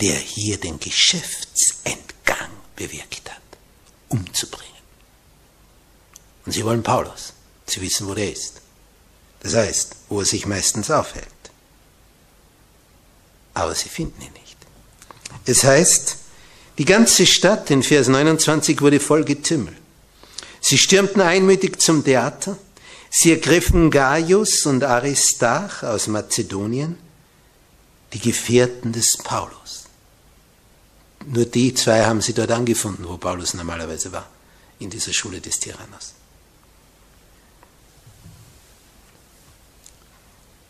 der 0.00 0.16
hier 0.16 0.58
den 0.58 0.78
Geschäftsentgang 0.80 2.50
bewirkt 2.74 3.30
hat, 3.30 3.42
umzubringen. 4.08 4.66
Und 6.44 6.52
sie 6.52 6.64
wollen 6.64 6.82
Paulus. 6.82 7.32
Sie 7.66 7.80
wissen, 7.80 8.06
wo 8.06 8.14
der 8.14 8.32
ist. 8.32 8.60
Das 9.40 9.54
heißt, 9.54 9.96
wo 10.08 10.20
er 10.20 10.26
sich 10.26 10.46
meistens 10.46 10.90
aufhält. 10.90 11.28
Aber 13.56 13.74
sie 13.74 13.88
finden 13.88 14.20
ihn 14.20 14.32
nicht. 14.34 14.58
Es 15.46 15.64
heißt, 15.64 16.18
die 16.76 16.84
ganze 16.84 17.24
Stadt 17.24 17.70
in 17.70 17.82
Vers 17.82 18.06
29 18.06 18.82
wurde 18.82 19.00
voll 19.00 19.24
getümmelt. 19.24 19.78
Sie 20.60 20.76
stürmten 20.76 21.22
einmütig 21.22 21.80
zum 21.80 22.04
Theater. 22.04 22.58
Sie 23.08 23.30
ergriffen 23.30 23.90
Gaius 23.90 24.66
und 24.66 24.84
Aristarch 24.84 25.82
aus 25.84 26.06
Mazedonien, 26.06 26.98
die 28.12 28.18
Gefährten 28.18 28.92
des 28.92 29.16
Paulus. 29.16 29.84
Nur 31.24 31.46
die 31.46 31.72
zwei 31.72 32.04
haben 32.04 32.20
sie 32.20 32.34
dort 32.34 32.50
angefunden, 32.50 33.08
wo 33.08 33.16
Paulus 33.16 33.54
normalerweise 33.54 34.12
war, 34.12 34.28
in 34.80 34.90
dieser 34.90 35.14
Schule 35.14 35.40
des 35.40 35.58
Tyrannos. 35.60 36.12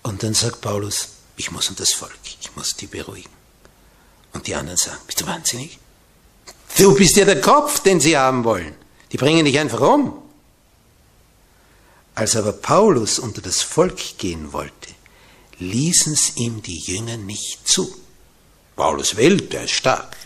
Und 0.05 0.23
dann 0.23 0.35
sagt 0.35 0.61
Paulus, 0.61 1.16
ich 1.37 1.51
muss 1.51 1.69
um 1.69 1.77
das 1.77 1.93
Volk, 1.93 2.19
ich 2.41 2.55
muss 2.57 2.75
die 2.75 2.87
beruhigen. 2.87 3.31
Und 4.33 4.47
die 4.47 4.55
anderen 4.55 4.77
sagen, 4.77 5.01
bist 5.07 5.21
du 5.21 5.27
wahnsinnig? 5.27 5.79
Du 6.77 6.95
bist 6.95 7.17
ja 7.17 7.25
der 7.25 7.41
Kopf, 7.41 7.81
den 7.81 8.01
sie 8.01 8.17
haben 8.17 8.45
wollen. 8.45 8.75
Die 9.13 9.17
bringen 9.17 9.45
dich 9.45 9.59
einfach 9.59 9.81
um. 9.81 10.23
Als 12.15 12.37
aber 12.37 12.53
Paulus 12.53 13.19
unter 13.19 13.41
das 13.41 13.63
Volk 13.63 14.19
gehen 14.19 14.53
wollte, 14.53 14.95
ließen 15.59 16.13
es 16.13 16.37
ihm 16.37 16.63
die 16.63 16.79
Jünger 16.79 17.17
nicht 17.17 17.67
zu. 17.67 17.95
Paulus 18.75 19.17
will, 19.17 19.39
der 19.39 19.65
ist 19.65 19.73
stark. 19.73 20.17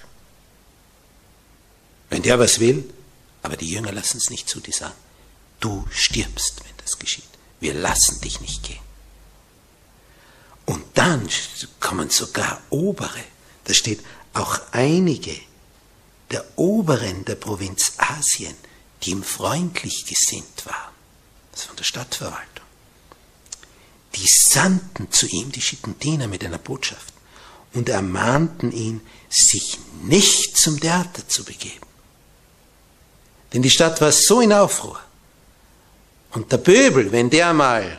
Wenn 2.08 2.22
der 2.22 2.38
was 2.38 2.58
will, 2.58 2.92
aber 3.42 3.56
die 3.56 3.70
Jünger 3.70 3.92
lassen 3.92 4.18
es 4.18 4.30
nicht 4.30 4.48
zu, 4.48 4.60
die 4.60 4.72
sagen, 4.72 4.94
du 5.60 5.86
stirbst, 5.90 6.64
wenn 6.64 6.76
das 6.84 6.98
geschieht. 6.98 7.24
Wir 7.60 7.74
lassen 7.74 8.20
dich 8.20 8.40
nicht 8.40 8.64
gehen. 8.64 8.89
Und 10.70 10.84
dann 10.94 11.28
kommen 11.80 12.10
sogar 12.10 12.60
Obere. 12.70 13.24
Da 13.64 13.74
steht 13.74 14.04
auch 14.34 14.60
einige 14.70 15.34
der 16.30 16.44
Oberen 16.54 17.24
der 17.24 17.34
Provinz 17.34 17.94
Asien, 17.96 18.54
die 19.02 19.10
ihm 19.10 19.24
freundlich 19.24 20.06
gesinnt 20.06 20.64
waren. 20.66 20.94
Das 21.50 21.64
von 21.64 21.74
der 21.74 21.82
Stadtverwaltung. 21.82 22.64
Die 24.14 24.28
sandten 24.28 25.10
zu 25.10 25.26
ihm, 25.26 25.50
die 25.50 25.60
schickten 25.60 25.98
Diener 25.98 26.28
mit 26.28 26.44
einer 26.44 26.58
Botschaft 26.58 27.14
und 27.74 27.88
ermahnten 27.88 28.70
ihn, 28.70 29.00
sich 29.28 29.76
nicht 30.04 30.56
zum 30.56 30.78
Theater 30.78 31.26
zu 31.26 31.42
begeben. 31.42 31.88
Denn 33.52 33.62
die 33.62 33.70
Stadt 33.70 34.00
war 34.00 34.12
so 34.12 34.40
in 34.40 34.52
Aufruhr. 34.52 35.00
Und 36.30 36.52
der 36.52 36.58
Pöbel, 36.58 37.10
wenn 37.10 37.28
der 37.28 37.52
mal 37.54 37.98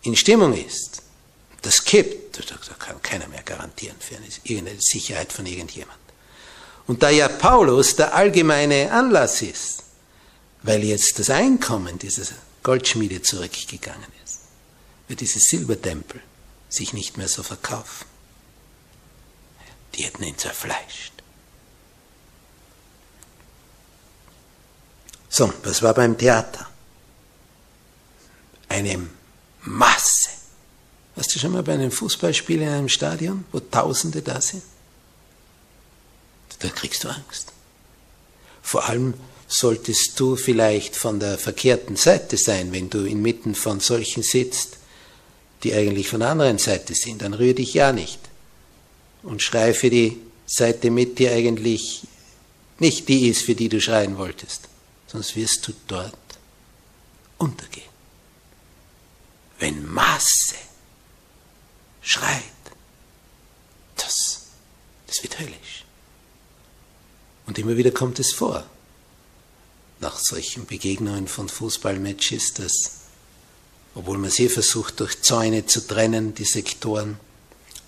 in 0.00 0.16
Stimmung 0.16 0.54
ist, 0.54 1.03
das 1.64 1.84
kippt, 1.84 2.38
da 2.38 2.74
kann 2.78 3.00
keiner 3.02 3.26
mehr 3.28 3.42
garantieren 3.42 3.96
für 3.98 4.16
eine, 4.16 4.26
irgendeine 4.44 4.80
Sicherheit 4.80 5.32
von 5.32 5.46
irgendjemand. 5.46 5.98
Und 6.86 7.02
da 7.02 7.10
ja 7.10 7.28
Paulus 7.28 7.96
der 7.96 8.14
allgemeine 8.14 8.90
Anlass 8.92 9.42
ist, 9.42 9.82
weil 10.62 10.84
jetzt 10.84 11.18
das 11.18 11.30
Einkommen 11.30 11.98
dieser 11.98 12.26
Goldschmiede 12.62 13.22
zurückgegangen 13.22 14.12
ist, 14.24 14.40
wird 15.08 15.20
dieses 15.20 15.44
Silbertempel 15.44 16.20
sich 16.68 16.92
nicht 16.92 17.16
mehr 17.16 17.28
so 17.28 17.42
verkaufen. 17.42 18.06
Die 19.94 20.02
hätten 20.04 20.24
ihn 20.24 20.36
zerfleischt. 20.36 21.12
So, 25.28 25.52
was 25.62 25.82
war 25.82 25.94
beim 25.94 26.16
Theater? 26.16 26.68
Eine 28.68 29.08
Masse. 29.62 30.13
Hast 31.24 31.34
du 31.34 31.38
schon 31.38 31.52
mal 31.52 31.62
bei 31.62 31.72
einem 31.72 31.90
Fußballspiel 31.90 32.60
in 32.60 32.68
einem 32.68 32.90
Stadion, 32.90 33.46
wo 33.50 33.58
Tausende 33.58 34.20
da 34.20 34.42
sind? 34.42 34.62
Da 36.58 36.68
kriegst 36.68 37.02
du 37.02 37.08
Angst. 37.08 37.50
Vor 38.60 38.86
allem 38.90 39.14
solltest 39.48 40.20
du 40.20 40.36
vielleicht 40.36 40.94
von 40.94 41.20
der 41.20 41.38
verkehrten 41.38 41.96
Seite 41.96 42.36
sein, 42.36 42.72
wenn 42.72 42.90
du 42.90 43.06
inmitten 43.06 43.54
von 43.54 43.80
solchen 43.80 44.22
sitzt, 44.22 44.76
die 45.62 45.72
eigentlich 45.72 46.10
von 46.10 46.20
der 46.20 46.28
anderen 46.28 46.58
Seite 46.58 46.94
sind. 46.94 47.22
Dann 47.22 47.32
rühr 47.32 47.54
dich 47.54 47.72
ja 47.72 47.92
nicht 47.92 48.20
und 49.22 49.40
schrei 49.40 49.72
für 49.72 49.88
die 49.88 50.20
Seite 50.44 50.90
mit, 50.90 51.18
die 51.18 51.30
eigentlich 51.30 52.02
nicht 52.80 53.08
die 53.08 53.28
ist, 53.28 53.40
für 53.40 53.54
die 53.54 53.70
du 53.70 53.80
schreien 53.80 54.18
wolltest. 54.18 54.68
Sonst 55.06 55.36
wirst 55.36 55.66
du 55.66 55.72
dort 55.88 56.18
untergehen. 57.38 57.88
Wenn 59.58 59.90
Masse 59.90 60.56
schreit, 62.04 62.42
das, 63.96 64.42
das 65.06 65.22
wird 65.22 65.38
höllisch. 65.40 65.84
Und 67.46 67.58
immer 67.58 67.76
wieder 67.76 67.90
kommt 67.90 68.18
es 68.20 68.32
vor, 68.32 68.64
nach 70.00 70.18
solchen 70.18 70.66
Begegnungen 70.66 71.28
von 71.28 71.48
Fußballmatches, 71.48 72.54
dass, 72.54 72.90
obwohl 73.94 74.18
man 74.18 74.30
sie 74.30 74.48
versucht, 74.48 75.00
durch 75.00 75.22
Zäune 75.22 75.66
zu 75.66 75.86
trennen, 75.86 76.34
die 76.34 76.44
Sektoren, 76.44 77.18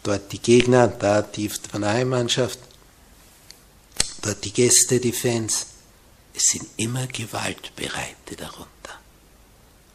dort 0.03 0.33
die 0.33 0.41
Gegner, 0.41 0.89
da 0.89 1.23
die 1.23 1.49
von 1.49 1.83
der 1.83 1.91
Heimmannschaft, 1.91 2.59
dort 4.23 4.45
die 4.45 4.53
Gäste, 4.53 4.99
die 4.99 5.13
Fans, 5.13 5.67
es 6.35 6.49
sind 6.49 6.67
immer 6.77 7.07
Gewaltbereite 7.07 8.37
darunter. 8.37 8.67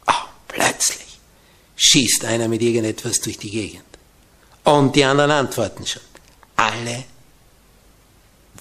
Oh, 0.07 0.27
plötzlich 0.47 1.19
schießt 1.75 2.25
einer 2.25 2.47
mit 2.47 2.61
irgendetwas 2.61 3.21
durch 3.21 3.37
die 3.37 3.51
Gegend. 3.51 3.90
Und 4.63 4.95
die 4.95 5.03
anderen 5.03 5.31
antworten 5.31 5.85
schon. 5.85 6.01
Alle 6.55 7.03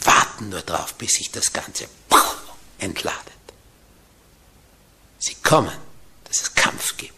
warten 0.03 0.49
nur 0.49 0.63
darauf, 0.63 0.95
bis 0.95 1.15
sich 1.15 1.31
das 1.31 1.53
Ganze 1.53 1.89
entladet. 2.79 3.21
Sie 5.19 5.35
kommen, 5.35 5.77
dass 6.25 6.41
es 6.43 6.55
Kampf 6.55 6.97
gibt. 6.97 7.15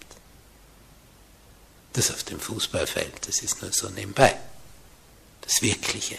Das 1.92 2.10
auf 2.10 2.24
dem 2.24 2.40
Fußballfeld, 2.40 3.28
das 3.28 3.40
ist 3.42 3.62
nur 3.62 3.72
so 3.72 3.88
nebenbei. 3.90 4.36
Das 5.42 5.62
Wirkliche 5.62 6.18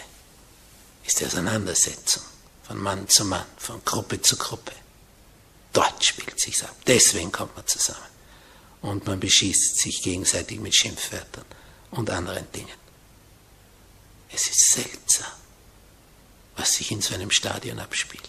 ist 1.04 1.20
die 1.20 1.26
Auseinandersetzung 1.26 2.22
von 2.62 2.78
Mann 2.78 3.08
zu 3.08 3.24
Mann, 3.24 3.44
von 3.58 3.84
Gruppe 3.84 4.22
zu 4.22 4.36
Gruppe. 4.36 4.72
Dort 5.72 6.04
spielt 6.04 6.40
sich's 6.40 6.62
ab. 6.62 6.74
Deswegen 6.86 7.32
kommt 7.32 7.54
man 7.56 7.66
zusammen. 7.66 7.98
Und 8.80 9.06
man 9.06 9.18
beschießt 9.18 9.78
sich 9.78 10.02
gegenseitig 10.02 10.60
mit 10.60 10.74
Schimpfwörtern 10.74 11.44
und 11.96 12.10
anderen 12.10 12.50
Dingen. 12.52 12.78
Es 14.30 14.46
ist 14.46 14.72
seltsam 14.72 15.32
was 16.56 16.74
sich 16.74 16.90
in 16.90 17.02
so 17.02 17.14
einem 17.14 17.30
Stadion 17.30 17.78
abspielt. 17.78 18.28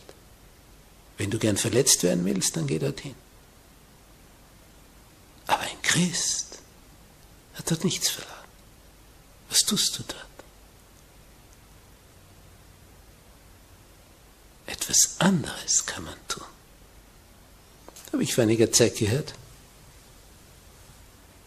Wenn 1.17 1.31
du 1.31 1.39
gern 1.39 1.57
verletzt 1.57 2.03
werden 2.03 2.25
willst, 2.25 2.55
dann 2.55 2.67
geh 2.67 2.79
dorthin. 2.79 3.15
Aber 5.47 5.61
ein 5.61 5.81
Christ 5.81 6.59
hat 7.53 7.69
dort 7.69 7.83
nichts 7.83 8.09
verloren. 8.09 8.33
Was 9.49 9.63
tust 9.63 9.97
du 9.97 10.03
dort? 10.03 10.25
Etwas 14.65 15.15
anderes 15.19 15.85
kann 15.85 16.03
man 16.03 16.27
tun. 16.27 16.43
Habe 18.11 18.23
ich 18.23 18.33
vor 18.33 18.43
einiger 18.43 18.71
Zeit 18.71 18.97
gehört. 18.97 19.35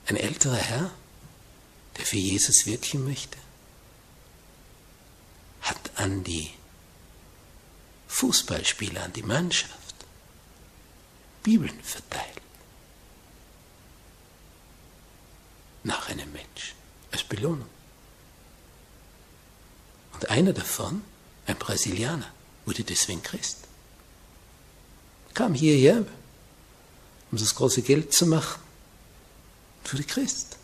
Ein 0.07 0.17
älterer 0.17 0.57
Herr, 0.57 0.91
der 1.99 2.07
für 2.07 2.17
Jesus 2.17 2.65
wirken 2.67 3.05
möchte, 3.05 3.37
hat 5.63 5.91
an 5.97 6.25
die 6.25 6.51
Fußballspieler 8.09 9.03
an 9.03 9.13
die 9.13 9.23
Mannschaft 9.23 9.79
Bibeln 11.43 11.81
verteilt. 11.83 12.43
Nach 15.83 16.09
einem 16.09 16.31
Match. 16.33 16.75
Als 17.11 17.25
Belohnung. 17.25 17.69
Und 20.13 20.29
einer 20.29 20.53
davon, 20.53 21.03
ein 21.47 21.57
Brasilianer, 21.57 22.31
wurde 22.67 22.85
deswegen 22.85 23.23
Christ. 23.23 23.59
Kam 25.33 25.55
hierher, 25.55 26.05
um 27.31 27.39
das 27.39 27.55
große 27.55 27.81
Geld 27.81 28.13
zu 28.13 28.27
machen, 28.27 28.61
und 29.83 29.93
wurde 29.95 30.05
Christ. 30.05 30.58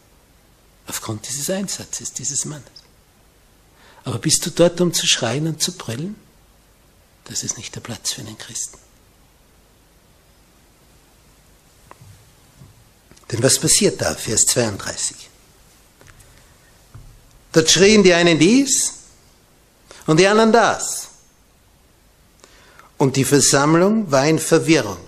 Aufgrund 0.86 1.28
dieses 1.28 1.48
Einsatzes 1.50 2.12
dieses 2.12 2.44
Mannes. 2.44 2.64
Aber 4.04 4.18
bist 4.18 4.44
du 4.44 4.50
dort, 4.50 4.80
um 4.80 4.92
zu 4.92 5.06
schreien 5.06 5.46
und 5.46 5.62
zu 5.62 5.72
brüllen? 5.72 6.14
Das 7.24 7.42
ist 7.42 7.56
nicht 7.56 7.74
der 7.74 7.80
Platz 7.80 8.12
für 8.12 8.20
einen 8.20 8.36
Christen. 8.36 8.78
Denn 13.32 13.42
was 13.42 13.58
passiert 13.58 14.00
da, 14.02 14.14
Vers 14.14 14.44
32? 14.46 15.16
Dort 17.52 17.70
schrien 17.70 18.02
die 18.02 18.12
einen 18.12 18.38
dies 18.38 18.92
und 20.06 20.20
die 20.20 20.26
anderen 20.26 20.52
das. 20.52 21.08
Und 22.98 23.16
die 23.16 23.24
Versammlung 23.24 24.10
war 24.10 24.26
in 24.26 24.38
Verwirrung. 24.38 24.98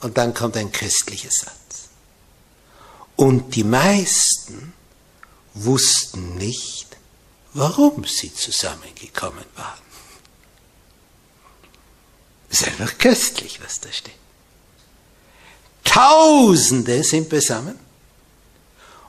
Und 0.00 0.18
dann 0.18 0.34
kommt 0.34 0.56
ein 0.56 0.70
christlicher 0.70 1.30
Satz. 1.30 1.88
Und 3.16 3.54
die 3.54 3.64
meisten 3.64 4.73
wussten 5.54 6.36
nicht, 6.36 6.96
warum 7.52 8.04
sie 8.04 8.32
zusammengekommen 8.34 9.44
waren. 9.56 9.84
Das 12.50 12.60
ist 12.60 12.68
einfach 12.68 12.98
köstlich, 12.98 13.60
was 13.62 13.80
da 13.80 13.90
steht. 13.90 14.14
Tausende 15.84 17.02
sind 17.04 17.28
beisammen 17.28 17.78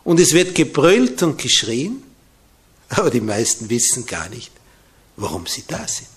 und 0.04 0.20
es 0.20 0.34
wird 0.34 0.56
gebrüllt 0.56 1.22
und 1.24 1.42
geschrien. 1.42 2.04
Aber 2.90 3.10
die 3.10 3.22
meisten 3.22 3.70
wissen 3.70 4.06
gar 4.06 4.30
nicht, 4.30 4.52
warum 5.16 5.48
sie 5.48 5.64
da 5.68 5.88
sind. 5.88 6.08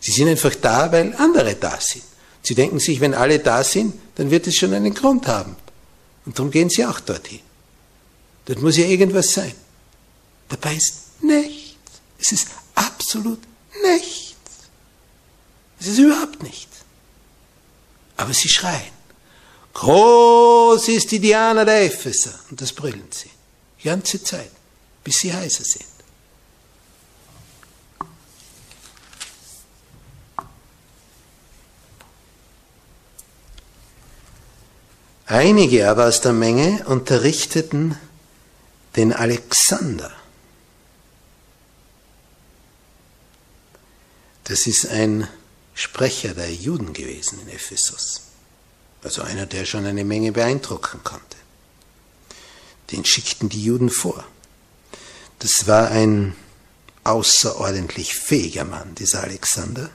Sie 0.00 0.12
sind 0.12 0.28
einfach 0.28 0.54
da, 0.56 0.90
weil 0.90 1.14
andere 1.14 1.54
da 1.54 1.80
sind. 1.80 2.04
Sie 2.42 2.54
denken 2.54 2.78
sich, 2.78 3.00
wenn 3.00 3.14
alle 3.14 3.38
da 3.38 3.62
sind, 3.62 3.94
dann 4.16 4.30
wird 4.30 4.46
es 4.46 4.56
schon 4.56 4.72
einen 4.72 4.94
Grund 4.94 5.26
haben. 5.26 5.56
Und 6.24 6.38
darum 6.38 6.50
gehen 6.50 6.70
sie 6.70 6.84
auch 6.84 7.00
dorthin. 7.00 7.40
Dort 8.48 8.62
muss 8.62 8.78
ja 8.78 8.86
irgendwas 8.86 9.30
sein. 9.34 9.52
Dabei 10.48 10.74
ist 10.74 11.22
nichts. 11.22 12.00
Es 12.18 12.32
ist 12.32 12.48
absolut 12.74 13.40
nichts. 13.82 14.34
Es 15.78 15.88
ist 15.88 15.98
überhaupt 15.98 16.42
nichts. 16.42 16.78
Aber 18.16 18.32
sie 18.32 18.48
schreien. 18.48 18.96
Groß 19.74 20.88
ist 20.88 21.10
die 21.10 21.20
Diana 21.20 21.62
der 21.66 21.84
Epheser. 21.84 22.40
Und 22.48 22.58
das 22.62 22.72
brüllen 22.72 23.08
sie. 23.10 23.28
Die 23.82 23.88
ganze 23.88 24.24
Zeit, 24.24 24.50
bis 25.04 25.18
sie 25.18 25.34
heiser 25.34 25.64
sind. 25.64 25.84
Einige 35.26 35.90
aber 35.90 36.08
aus 36.08 36.22
der 36.22 36.32
Menge 36.32 36.82
unterrichteten 36.86 37.98
den 38.98 39.12
Alexander. 39.12 40.12
Das 44.44 44.66
ist 44.66 44.86
ein 44.88 45.28
Sprecher 45.74 46.34
der 46.34 46.52
Juden 46.52 46.92
gewesen 46.92 47.40
in 47.40 47.48
Ephesus. 47.48 48.22
Also 49.02 49.22
einer, 49.22 49.46
der 49.46 49.64
schon 49.64 49.86
eine 49.86 50.04
Menge 50.04 50.32
beeindrucken 50.32 51.00
konnte. 51.04 51.36
Den 52.90 53.04
schickten 53.04 53.48
die 53.48 53.62
Juden 53.62 53.88
vor. 53.88 54.24
Das 55.38 55.66
war 55.66 55.90
ein 55.90 56.34
außerordentlich 57.04 58.14
fähiger 58.14 58.64
Mann, 58.64 58.94
dieser 58.96 59.22
Alexander 59.22 59.90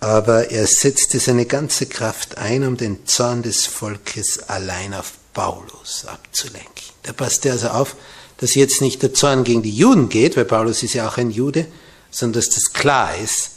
aber 0.00 0.50
er 0.50 0.66
setzte 0.66 1.18
seine 1.18 1.46
ganze 1.46 1.86
Kraft 1.86 2.38
ein, 2.38 2.64
um 2.64 2.76
den 2.76 3.06
Zorn 3.06 3.42
des 3.42 3.66
Volkes 3.66 4.48
allein 4.48 4.94
auf 4.94 5.14
Paulus 5.32 6.04
abzulenken. 6.06 6.84
Da 7.02 7.12
passte 7.12 7.52
also 7.52 7.68
auf, 7.68 7.96
dass 8.38 8.54
jetzt 8.54 8.80
nicht 8.80 9.02
der 9.02 9.14
Zorn 9.14 9.44
gegen 9.44 9.62
die 9.62 9.74
Juden 9.74 10.08
geht, 10.08 10.36
weil 10.36 10.44
Paulus 10.44 10.82
ist 10.82 10.94
ja 10.94 11.08
auch 11.08 11.16
ein 11.16 11.30
Jude, 11.30 11.66
sondern 12.10 12.40
dass 12.40 12.54
das 12.54 12.72
klar 12.72 13.16
ist, 13.16 13.50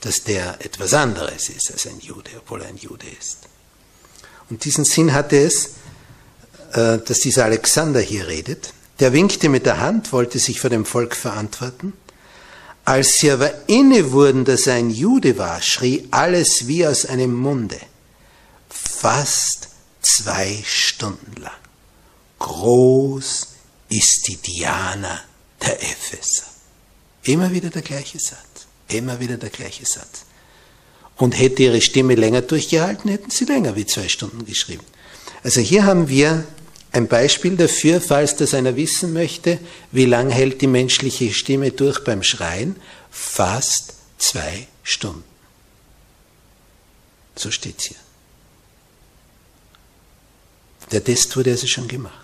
dass 0.00 0.24
der 0.24 0.64
etwas 0.64 0.94
anderes 0.94 1.48
ist 1.48 1.72
als 1.72 1.86
ein 1.86 2.00
Jude, 2.00 2.30
obwohl 2.38 2.62
er 2.62 2.68
ein 2.68 2.76
Jude 2.76 3.06
ist. 3.18 3.38
Und 4.50 4.64
diesen 4.64 4.84
Sinn 4.84 5.12
hatte 5.12 5.38
es, 5.38 5.70
äh, 6.72 6.98
dass 6.98 7.20
dieser 7.20 7.44
Alexander 7.46 8.00
hier 8.00 8.28
redet. 8.28 8.72
Der 9.00 9.12
winkte 9.12 9.48
mit 9.48 9.66
der 9.66 9.80
Hand, 9.80 10.12
wollte 10.12 10.38
sich 10.38 10.60
vor 10.60 10.70
dem 10.70 10.84
Volk 10.84 11.16
verantworten 11.16 11.92
als 12.86 13.18
sie 13.18 13.32
aber 13.32 13.50
inne 13.66 14.12
wurden, 14.12 14.44
dass 14.44 14.68
er 14.68 14.74
ein 14.74 14.90
Jude 14.90 15.36
war, 15.36 15.60
schrie 15.60 16.06
alles 16.12 16.68
wie 16.68 16.86
aus 16.86 17.04
einem 17.04 17.34
Munde. 17.34 17.80
Fast 18.70 19.65
zwei 20.06 20.62
Stunden 20.64 21.40
lang. 21.40 21.52
Groß 22.38 23.48
ist 23.88 24.28
die 24.28 24.36
Diana 24.36 25.20
der 25.62 25.82
Epheser. 25.82 26.44
Immer 27.24 27.50
wieder 27.52 27.70
der 27.70 27.82
gleiche 27.82 28.18
Satz. 28.18 28.66
Immer 28.88 29.18
wieder 29.18 29.36
der 29.36 29.50
gleiche 29.50 29.84
Satz. 29.84 30.24
Und 31.16 31.38
hätte 31.38 31.62
ihre 31.62 31.80
Stimme 31.80 32.14
länger 32.14 32.42
durchgehalten, 32.42 33.10
hätten 33.10 33.30
sie 33.30 33.46
länger 33.46 33.74
wie 33.74 33.86
zwei 33.86 34.08
Stunden 34.08 34.44
geschrieben. 34.44 34.84
Also 35.42 35.60
hier 35.60 35.84
haben 35.84 36.08
wir 36.08 36.46
ein 36.92 37.08
Beispiel 37.08 37.56
dafür, 37.56 38.00
falls 38.00 38.36
das 38.36 38.54
einer 38.54 38.76
wissen 38.76 39.12
möchte, 39.12 39.58
wie 39.92 40.04
lang 40.04 40.30
hält 40.30 40.60
die 40.60 40.66
menschliche 40.66 41.32
Stimme 41.32 41.72
durch 41.72 42.04
beim 42.04 42.22
Schreien? 42.22 42.76
Fast 43.10 43.94
zwei 44.18 44.68
Stunden. 44.82 45.24
So 47.34 47.50
steht 47.50 47.78
es 47.78 47.84
hier. 47.86 48.05
Der 50.90 51.02
Test 51.02 51.36
wurde 51.36 51.50
also 51.50 51.66
schon 51.66 51.88
gemacht. 51.88 52.14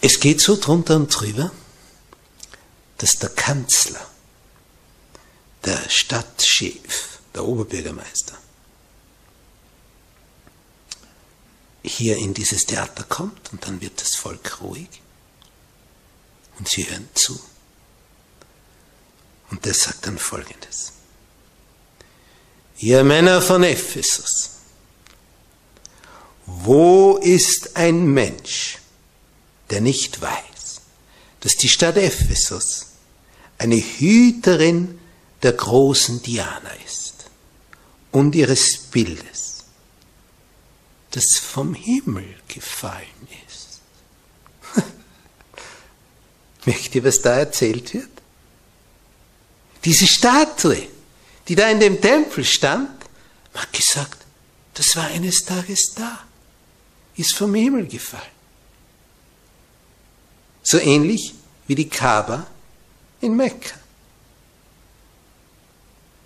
Es 0.00 0.20
geht 0.20 0.40
so 0.40 0.56
drunter 0.56 0.96
und 0.96 1.08
drüber, 1.08 1.50
dass 2.98 3.18
der 3.18 3.30
Kanzler, 3.30 4.06
der 5.64 5.88
Stadtchef, 5.88 7.18
der 7.34 7.44
Oberbürgermeister, 7.44 8.36
hier 11.82 12.16
in 12.16 12.34
dieses 12.34 12.66
Theater 12.66 13.04
kommt 13.04 13.52
und 13.52 13.66
dann 13.66 13.80
wird 13.80 14.00
das 14.00 14.14
Volk 14.14 14.60
ruhig 14.60 14.88
und 16.58 16.68
sie 16.68 16.88
hören 16.88 17.08
zu. 17.14 17.40
Und 19.50 19.64
der 19.64 19.74
sagt 19.74 20.06
dann 20.06 20.18
folgendes. 20.18 20.92
Ihr 22.78 23.04
Männer 23.04 23.40
von 23.40 23.62
Ephesus, 23.62 24.55
wo 26.46 27.16
ist 27.16 27.76
ein 27.76 28.06
Mensch, 28.06 28.78
der 29.70 29.80
nicht 29.80 30.20
weiß, 30.20 30.80
dass 31.40 31.56
die 31.56 31.68
Stadt 31.68 31.96
Ephesus 31.96 32.86
eine 33.58 33.76
Hüterin 33.76 34.98
der 35.42 35.52
großen 35.52 36.22
Diana 36.22 36.70
ist 36.84 37.26
und 38.12 38.34
ihres 38.34 38.78
Bildes 38.78 39.46
das 41.16 41.38
vom 41.38 41.72
Himmel 41.72 42.36
gefallen 42.46 43.28
ist. 43.48 43.80
Merkt 46.66 46.94
ihr, 46.94 47.04
was 47.04 47.22
da 47.22 47.38
erzählt 47.38 47.94
wird? 47.94 48.10
Diese 49.84 50.06
Statue, 50.06 50.88
die 51.48 51.54
da 51.54 51.70
in 51.70 51.80
dem 51.80 52.02
Tempel 52.02 52.44
stand, 52.44 52.90
hat 53.54 53.72
gesagt, 53.72 54.26
das 54.74 54.94
war 54.94 55.06
eines 55.06 55.44
Tages 55.44 55.94
da, 55.94 56.25
ist 57.16 57.34
vom 57.34 57.54
Himmel 57.54 57.86
gefallen. 57.86 58.22
So 60.62 60.78
ähnlich 60.78 61.34
wie 61.66 61.74
die 61.74 61.88
Kaaba 61.88 62.46
in 63.20 63.36
Mekka. 63.36 63.74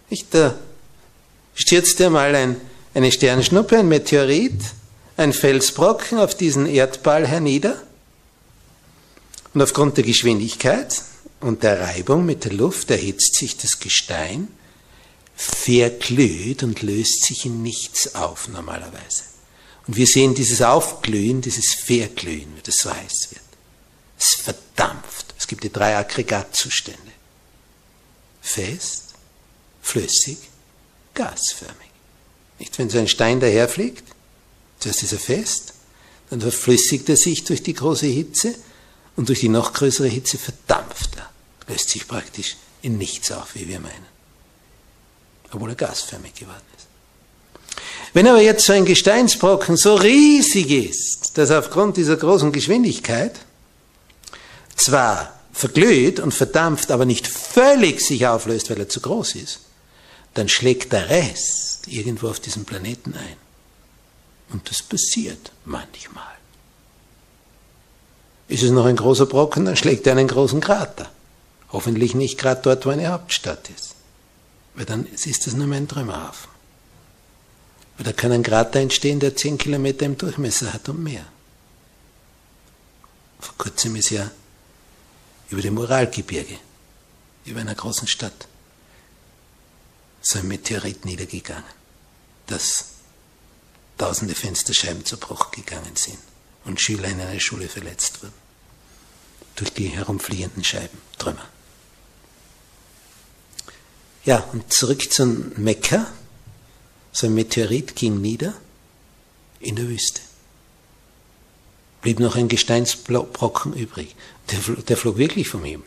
Ich, 0.08 0.28
da 0.28 0.58
stürzte 1.54 2.10
mal 2.10 2.34
ein, 2.34 2.56
eine 2.94 3.12
Sternschnuppe, 3.12 3.78
ein 3.78 3.88
Meteorit 3.88 4.60
ein 5.20 5.34
Felsbrocken 5.34 6.18
auf 6.18 6.34
diesen 6.34 6.66
Erdball 6.66 7.26
hernieder 7.26 7.80
und 9.52 9.60
aufgrund 9.60 9.98
der 9.98 10.04
Geschwindigkeit 10.04 11.02
und 11.40 11.62
der 11.62 11.80
Reibung 11.80 12.24
mit 12.24 12.44
der 12.44 12.52
Luft 12.52 12.90
erhitzt 12.90 13.34
sich 13.34 13.58
das 13.58 13.80
Gestein, 13.80 14.48
verglüht 15.36 16.62
und 16.62 16.80
löst 16.80 17.24
sich 17.24 17.44
in 17.44 17.62
nichts 17.62 18.14
auf 18.14 18.48
normalerweise. 18.48 19.24
Und 19.86 19.96
wir 19.96 20.06
sehen 20.06 20.34
dieses 20.34 20.62
Aufglühen, 20.62 21.40
dieses 21.40 21.74
Verglühen, 21.74 22.56
wie 22.56 22.62
das 22.62 22.76
so 22.76 22.92
heiß 22.92 23.28
wird. 23.30 23.42
Es 24.18 24.34
verdampft. 24.34 25.34
Es 25.38 25.46
gibt 25.46 25.64
die 25.64 25.72
drei 25.72 25.96
Aggregatzustände. 25.96 27.00
Fest, 28.42 29.14
flüssig, 29.82 30.38
gasförmig. 31.14 31.76
Nicht, 32.58 32.78
wenn 32.78 32.90
so 32.90 32.98
ein 32.98 33.08
Stein 33.08 33.40
daherfliegt, 33.40 34.04
Zuerst 34.80 35.02
ist 35.02 35.12
er 35.12 35.18
fest, 35.18 35.74
dann 36.30 36.40
verflüssigt 36.40 37.08
er 37.08 37.16
sich 37.16 37.44
durch 37.44 37.62
die 37.62 37.74
große 37.74 38.06
Hitze 38.06 38.54
und 39.14 39.28
durch 39.28 39.40
die 39.40 39.50
noch 39.50 39.74
größere 39.74 40.08
Hitze 40.08 40.38
verdampft 40.38 41.16
er, 41.16 41.30
löst 41.68 41.90
sich 41.90 42.08
praktisch 42.08 42.56
in 42.80 42.96
nichts 42.96 43.30
auf, 43.30 43.54
wie 43.54 43.68
wir 43.68 43.78
meinen. 43.78 44.06
Obwohl 45.52 45.70
er 45.70 45.74
gasförmig 45.74 46.34
geworden 46.34 46.62
ist. 46.62 46.69
Wenn 48.12 48.26
aber 48.26 48.40
jetzt 48.40 48.66
so 48.66 48.72
ein 48.72 48.84
Gesteinsbrocken 48.84 49.76
so 49.76 49.94
riesig 49.94 50.70
ist, 50.70 51.38
dass 51.38 51.50
er 51.50 51.60
aufgrund 51.60 51.96
dieser 51.96 52.16
großen 52.16 52.50
Geschwindigkeit 52.50 53.38
zwar 54.74 55.32
verglüht 55.52 56.18
und 56.18 56.32
verdampft, 56.32 56.90
aber 56.90 57.04
nicht 57.04 57.28
völlig 57.28 58.00
sich 58.00 58.26
auflöst, 58.26 58.70
weil 58.70 58.78
er 58.78 58.88
zu 58.88 59.00
groß 59.00 59.36
ist, 59.36 59.60
dann 60.34 60.48
schlägt 60.48 60.92
der 60.92 61.08
Rest 61.08 61.86
irgendwo 61.86 62.28
auf 62.28 62.40
diesem 62.40 62.64
Planeten 62.64 63.14
ein. 63.14 63.36
Und 64.52 64.68
das 64.68 64.82
passiert 64.82 65.52
manchmal. 65.64 66.24
Ist 68.48 68.64
es 68.64 68.70
noch 68.70 68.86
ein 68.86 68.96
großer 68.96 69.26
Brocken, 69.26 69.64
dann 69.64 69.76
schlägt 69.76 70.06
er 70.08 70.16
einen 70.16 70.26
großen 70.26 70.60
Krater. 70.60 71.08
Hoffentlich 71.72 72.16
nicht 72.16 72.36
gerade 72.36 72.62
dort, 72.62 72.84
wo 72.84 72.90
eine 72.90 73.08
Hauptstadt 73.08 73.70
ist. 73.76 73.94
Weil 74.74 74.86
dann 74.86 75.06
ist 75.06 75.46
das 75.46 75.54
nur 75.54 75.68
mehr 75.68 75.78
ein 75.78 75.86
Trümmerhaufen. 75.86 76.49
Weil 78.00 78.06
da 78.06 78.12
kann 78.14 78.32
ein 78.32 78.42
Krater 78.42 78.80
entstehen, 78.80 79.20
der 79.20 79.36
10 79.36 79.58
Kilometer 79.58 80.06
im 80.06 80.16
Durchmesser 80.16 80.72
hat 80.72 80.88
und 80.88 81.02
mehr. 81.02 81.26
Vor 83.38 83.54
kurzem 83.58 83.94
ist 83.94 84.08
ja 84.08 84.30
über 85.50 85.60
dem 85.60 85.76
Uralgebirge, 85.76 86.56
über 87.44 87.60
einer 87.60 87.74
großen 87.74 88.08
Stadt, 88.08 88.48
so 90.22 90.38
ein 90.38 90.48
Meteorit 90.48 91.04
niedergegangen, 91.04 91.62
das 92.46 92.86
tausende 93.98 94.34
Fensterscheiben 94.34 95.04
zu 95.04 95.18
Bruch 95.18 95.50
gegangen 95.50 95.94
sind. 95.94 96.16
und 96.64 96.80
Schüler 96.80 97.08
in 97.08 97.20
einer 97.20 97.38
Schule 97.38 97.68
verletzt 97.68 98.22
wurden. 98.22 98.32
Durch 99.56 99.74
die 99.74 99.88
herumfliegenden 99.88 100.64
Scheiben, 100.64 100.98
Trümmer. 101.18 101.46
Ja, 104.24 104.38
und 104.52 104.72
zurück 104.72 105.12
zu 105.12 105.26
Mekka. 105.26 106.10
So 107.12 107.26
ein 107.26 107.34
Meteorit 107.34 107.96
ging 107.96 108.20
nieder 108.20 108.54
in 109.60 109.76
der 109.76 109.88
Wüste. 109.88 110.20
Blieb 112.02 112.18
noch 112.18 112.36
ein 112.36 112.48
Gesteinsbrocken 112.48 113.74
übrig. 113.74 114.14
Der, 114.50 114.58
der 114.76 114.96
flog 114.96 115.18
wirklich 115.18 115.48
vom 115.48 115.64
Himmel. 115.64 115.86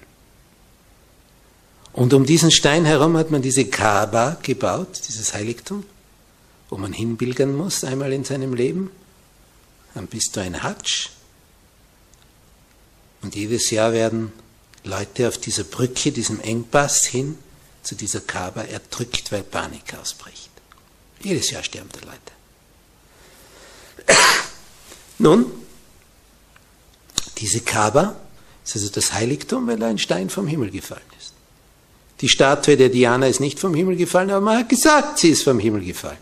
Und 1.92 2.14
um 2.14 2.26
diesen 2.26 2.52
Stein 2.52 2.86
herum 2.86 3.18
hat 3.18 3.32
man 3.32 3.42
diese 3.42 3.66
Kaaba 3.66 4.38
gebaut, 4.42 5.02
dieses 5.08 5.34
Heiligtum, 5.34 5.86
wo 6.70 6.78
man 6.78 6.92
hinbilgern 6.92 7.56
muss 7.56 7.84
einmal 7.84 8.12
in 8.14 8.24
seinem 8.24 8.54
Leben. 8.54 8.92
Dann 9.94 10.08
bist 10.08 10.36
du 10.36 10.42
ein 10.42 10.64
Hatsch. 10.64 11.10
Und 13.22 13.36
jedes 13.36 13.70
Jahr 13.70 13.94
werden 13.94 14.34
Leute 14.84 15.28
auf 15.28 15.38
dieser 15.38 15.64
Brücke, 15.64 16.12
diesem 16.12 16.42
Engpass 16.42 17.06
hin 17.06 17.38
zu 17.84 17.96
dieser 17.96 18.22
Kaaba 18.22 18.64
erdrückt, 18.64 19.32
weil 19.32 19.44
Panik 19.44 19.94
ausbricht. 20.00 20.53
Jedes 21.24 21.50
Jahr 21.52 21.64
sterben 21.64 21.90
da 21.92 22.00
Leute. 22.06 22.20
Nun, 25.20 25.46
diese 27.38 27.62
Kaaba 27.62 28.16
ist 28.64 28.76
also 28.76 28.90
das 28.90 29.14
Heiligtum, 29.14 29.68
weil 29.68 29.82
ein 29.84 29.98
Stein 29.98 30.30
vom 30.30 30.48
Himmel 30.48 30.72
gefallen 30.72 31.02
ist. 31.20 31.34
Die 32.22 32.30
Statue 32.30 32.78
der 32.78 32.90
Diana 32.90 33.28
ist 33.28 33.40
nicht 33.40 33.60
vom 33.60 33.74
Himmel 33.74 33.96
gefallen, 33.96 34.32
aber 34.32 34.42
man 34.42 34.60
hat 34.60 34.70
gesagt, 34.70 35.20
sie 35.20 35.30
ist 35.30 35.44
vom 35.44 35.60
Himmel 35.60 35.84
gefallen. 35.84 36.18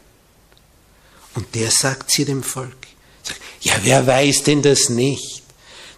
Und 1.35 1.53
der 1.55 1.71
sagt 1.71 2.11
sie 2.11 2.25
dem 2.25 2.43
Volk. 2.43 2.87
Sagt, 3.23 3.39
ja, 3.61 3.73
wer 3.83 4.05
weiß 4.07 4.43
denn 4.43 4.61
das 4.61 4.89
nicht, 4.89 5.43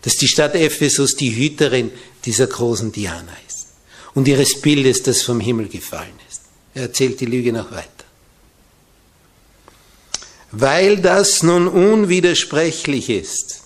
dass 0.01 0.17
die 0.17 0.27
Stadt 0.27 0.55
Ephesus 0.55 1.15
die 1.15 1.35
Hüterin 1.35 1.91
dieser 2.25 2.47
großen 2.47 2.91
Diana 2.91 3.31
ist 3.47 3.67
und 4.13 4.27
ihres 4.27 4.61
Bildes, 4.61 5.03
das 5.03 5.21
vom 5.21 5.39
Himmel 5.39 5.69
gefallen 5.69 6.19
ist. 6.29 6.41
Er 6.73 6.83
erzählt 6.83 7.19
die 7.19 7.25
Lüge 7.25 7.53
noch 7.53 7.71
weiter. 7.71 7.92
Weil 10.55 10.97
das 10.97 11.41
nun 11.41 11.67
unwidersprechlich 11.67 13.09
ist, 13.09 13.61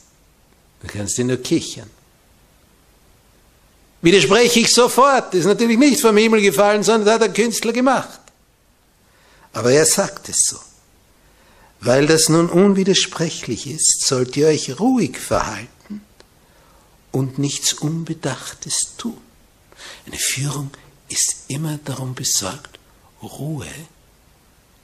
dann 0.82 0.90
kannst 0.90 1.18
du 1.18 1.26
nur 1.26 1.36
kichern. 1.36 1.90
Widerspreche 4.02 4.62
ich 4.62 4.74
sofort, 4.74 5.34
das 5.34 5.42
ist 5.42 5.48
natürlich 5.48 5.78
nicht 5.78 6.00
vom 6.00 6.16
Himmel 6.16 6.42
gefallen, 6.42 6.84
sondern 6.84 7.04
das 7.06 7.14
hat 7.16 7.22
der 7.24 7.34
Künstler 7.34 7.74
gemacht. 7.74 8.22
Aber 9.52 9.74
er 9.74 9.86
sagt 9.86 10.30
es 10.30 10.46
so. 10.46 10.58
Weil 11.82 12.08
das 12.08 12.30
nun 12.30 12.50
unwidersprechlich 12.50 13.68
ist, 13.68 14.08
sollt 14.08 14.38
ihr 14.38 14.48
euch 14.48 14.80
ruhig 14.80 15.18
verhalten 15.18 16.02
und 17.12 17.38
nichts 17.38 17.74
Unbedachtes 17.74 18.94
tun. 18.98 19.18
Eine 20.06 20.18
Führung 20.18 20.72
ist 21.10 21.50
immer 21.50 21.80
darum 21.84 22.16
besorgt, 22.16 22.80
Ruhe 23.22 23.68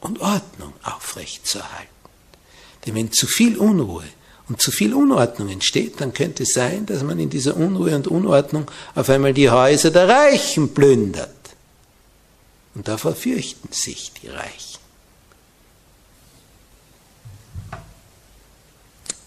und 0.03 0.19
Ordnung 0.19 0.73
aufrechtzuerhalten. 0.83 1.87
Denn 2.85 2.95
wenn 2.95 3.11
zu 3.11 3.27
viel 3.27 3.57
Unruhe 3.57 4.03
und 4.49 4.61
zu 4.61 4.71
viel 4.71 4.93
Unordnung 4.93 5.49
entsteht, 5.49 6.01
dann 6.01 6.13
könnte 6.13 6.43
es 6.43 6.53
sein, 6.53 6.85
dass 6.85 7.01
man 7.03 7.17
in 7.19 7.29
dieser 7.29 7.55
Unruhe 7.55 7.95
und 7.95 8.07
Unordnung 8.07 8.69
auf 8.93 9.09
einmal 9.09 9.33
die 9.33 9.49
Häuser 9.49 9.91
der 9.91 10.07
Reichen 10.07 10.73
plündert. 10.73 11.29
Und 12.75 12.87
davor 12.87 13.15
fürchten 13.15 13.71
sich 13.71 14.11
die 14.21 14.27
Reichen. 14.27 14.79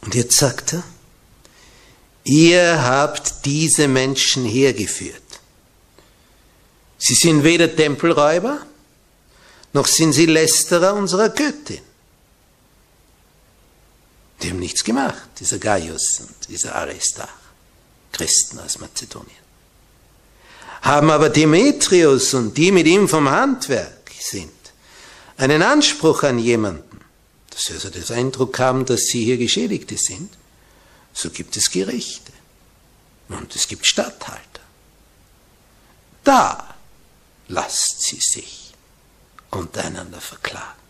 Und 0.02 0.14
jetzt 0.14 0.36
sagt 0.36 0.74
er, 0.74 0.84
ihr 2.24 2.82
habt 2.82 3.44
diese 3.44 3.88
Menschen 3.88 4.44
hergeführt. 4.44 5.22
Sie 6.98 7.14
sind 7.14 7.42
weder 7.44 7.74
Tempelräuber, 7.74 8.60
noch 9.76 9.86
sind 9.86 10.14
sie 10.14 10.26
Lästerer 10.26 10.94
unserer 10.94 11.28
Göttin. 11.28 11.82
Die 14.42 14.50
haben 14.50 14.58
nichts 14.58 14.82
gemacht, 14.82 15.28
dieser 15.38 15.58
Gaius 15.58 16.20
und 16.20 16.48
dieser 16.48 16.74
Aristarch, 16.74 17.28
Christen 18.12 18.58
aus 18.58 18.78
Mazedonien. 18.78 19.46
Haben 20.82 21.10
aber 21.10 21.28
Demetrius 21.28 22.34
und 22.34 22.56
die 22.56 22.72
mit 22.72 22.86
ihm 22.86 23.08
vom 23.08 23.28
Handwerk 23.28 24.10
sind, 24.18 24.50
einen 25.36 25.62
Anspruch 25.62 26.22
an 26.22 26.38
jemanden, 26.38 27.00
dass 27.50 27.64
sie 27.64 27.74
also 27.74 27.90
den 27.90 28.08
Eindruck 28.10 28.58
haben, 28.58 28.86
dass 28.86 29.06
sie 29.06 29.24
hier 29.24 29.36
Geschädigte 29.36 29.96
sind, 29.98 30.32
so 31.12 31.30
gibt 31.30 31.56
es 31.56 31.70
Gerichte 31.70 32.32
und 33.28 33.54
es 33.54 33.68
gibt 33.68 33.86
Statthalter. 33.86 34.42
Da 36.24 36.74
lasst 37.48 38.02
sie 38.02 38.20
sich 38.20 38.65
untereinander 39.56 40.20
verklagen. 40.20 40.80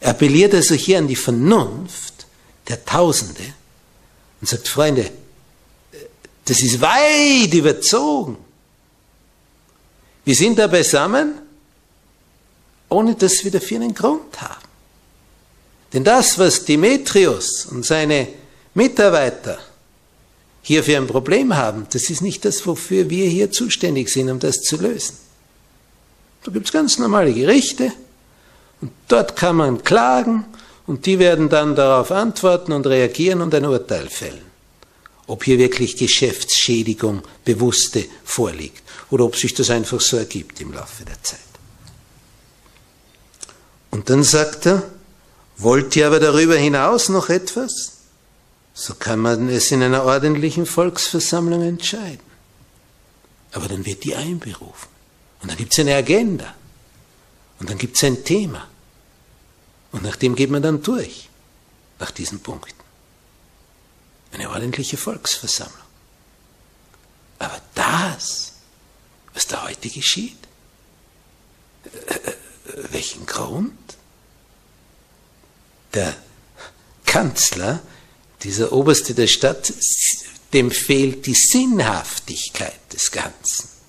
Er 0.00 0.10
appelliert 0.10 0.54
also 0.54 0.74
hier 0.74 0.98
an 0.98 1.08
die 1.08 1.16
Vernunft 1.16 2.26
der 2.68 2.84
Tausende 2.84 3.42
und 4.40 4.48
sagt, 4.48 4.68
Freunde, 4.68 5.10
das 6.44 6.62
ist 6.62 6.80
weit 6.80 7.52
überzogen. 7.52 8.38
Wir 10.24 10.34
sind 10.34 10.58
da 10.58 10.66
beisammen, 10.66 11.34
ohne 12.88 13.14
dass 13.14 13.44
wir 13.44 13.50
dafür 13.50 13.80
einen 13.80 13.94
Grund 13.94 14.40
haben. 14.40 14.68
Denn 15.92 16.04
das, 16.04 16.38
was 16.38 16.64
Demetrius 16.64 17.66
und 17.66 17.84
seine 17.84 18.28
Mitarbeiter 18.74 19.58
hier 20.62 20.84
für 20.84 20.96
ein 20.96 21.06
Problem 21.06 21.56
haben, 21.56 21.86
das 21.90 22.10
ist 22.10 22.22
nicht 22.22 22.44
das, 22.44 22.66
wofür 22.66 23.10
wir 23.10 23.28
hier 23.28 23.50
zuständig 23.50 24.08
sind, 24.08 24.30
um 24.30 24.38
das 24.38 24.62
zu 24.62 24.76
lösen. 24.76 25.16
Da 26.44 26.50
gibt 26.52 26.66
es 26.66 26.72
ganz 26.72 26.98
normale 26.98 27.32
Gerichte, 27.32 27.92
und 28.80 28.92
dort 29.08 29.36
kann 29.36 29.56
man 29.56 29.82
klagen 29.84 30.44
und 30.86 31.06
die 31.06 31.18
werden 31.18 31.48
dann 31.48 31.76
darauf 31.76 32.10
antworten 32.10 32.72
und 32.72 32.86
reagieren 32.86 33.42
und 33.42 33.54
ein 33.54 33.66
Urteil 33.66 34.08
fällen. 34.08 34.50
Ob 35.26 35.44
hier 35.44 35.58
wirklich 35.58 35.96
Geschäftsschädigung 35.96 37.22
bewusste 37.44 38.04
vorliegt 38.24 38.82
oder 39.10 39.24
ob 39.24 39.36
sich 39.36 39.54
das 39.54 39.70
einfach 39.70 40.00
so 40.00 40.16
ergibt 40.16 40.60
im 40.60 40.72
Laufe 40.72 41.04
der 41.04 41.22
Zeit. 41.22 41.38
Und 43.90 44.08
dann 44.08 44.22
sagt 44.22 44.66
er, 44.66 44.82
wollt 45.58 45.94
ihr 45.94 46.06
aber 46.06 46.20
darüber 46.20 46.56
hinaus 46.56 47.08
noch 47.08 47.28
etwas? 47.28 47.98
So 48.72 48.94
kann 48.94 49.18
man 49.18 49.48
es 49.48 49.70
in 49.72 49.82
einer 49.82 50.04
ordentlichen 50.04 50.64
Volksversammlung 50.64 51.62
entscheiden. 51.62 52.30
Aber 53.52 53.68
dann 53.68 53.84
wird 53.84 54.04
die 54.04 54.14
einberufen. 54.14 54.89
Und 55.42 55.50
dann 55.50 55.56
gibt 55.56 55.72
es 55.72 55.78
eine 55.78 55.94
Agenda. 55.94 56.54
Und 57.58 57.70
dann 57.70 57.78
gibt 57.78 57.96
es 57.96 58.04
ein 58.04 58.24
Thema. 58.24 58.68
Und 59.92 60.02
nach 60.02 60.16
dem 60.16 60.34
geht 60.34 60.50
man 60.50 60.62
dann 60.62 60.82
durch, 60.82 61.28
nach 61.98 62.10
diesen 62.10 62.40
Punkten. 62.40 62.80
Eine 64.32 64.50
ordentliche 64.50 64.96
Volksversammlung. 64.96 65.76
Aber 67.38 67.60
das, 67.74 68.52
was 69.34 69.46
da 69.46 69.64
heute 69.64 69.88
geschieht, 69.88 70.36
äh, 71.84 72.14
äh, 72.14 72.34
welchen 72.92 73.26
Grund? 73.26 73.72
Der 75.94 76.14
Kanzler, 77.04 77.82
dieser 78.42 78.72
Oberste 78.72 79.14
der 79.14 79.26
Stadt, 79.26 79.72
dem 80.52 80.70
fehlt 80.70 81.26
die 81.26 81.34
Sinnhaftigkeit 81.34 82.80
des 82.92 83.10
Ganzen. 83.10 83.79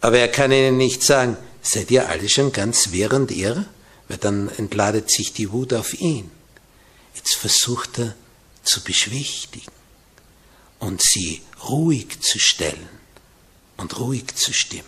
Aber 0.00 0.18
er 0.18 0.28
kann 0.28 0.52
ihnen 0.52 0.76
nicht 0.76 1.02
sagen, 1.02 1.36
seid 1.62 1.90
ihr 1.90 2.08
alle 2.08 2.28
schon 2.28 2.52
ganz 2.52 2.92
während 2.92 3.30
ihr? 3.30 3.66
weil 4.10 4.18
dann 4.18 4.48
entladet 4.48 5.08
sich 5.08 5.32
die 5.32 5.52
Wut 5.52 5.72
auf 5.72 5.94
ihn. 6.00 6.32
Jetzt 7.14 7.36
versucht 7.36 7.96
er 8.00 8.16
zu 8.64 8.82
beschwichtigen 8.82 9.70
und 10.80 11.00
sie 11.00 11.42
ruhig 11.68 12.18
zu 12.20 12.40
stellen 12.40 12.88
und 13.76 14.00
ruhig 14.00 14.34
zu 14.34 14.52
stimmen. 14.52 14.84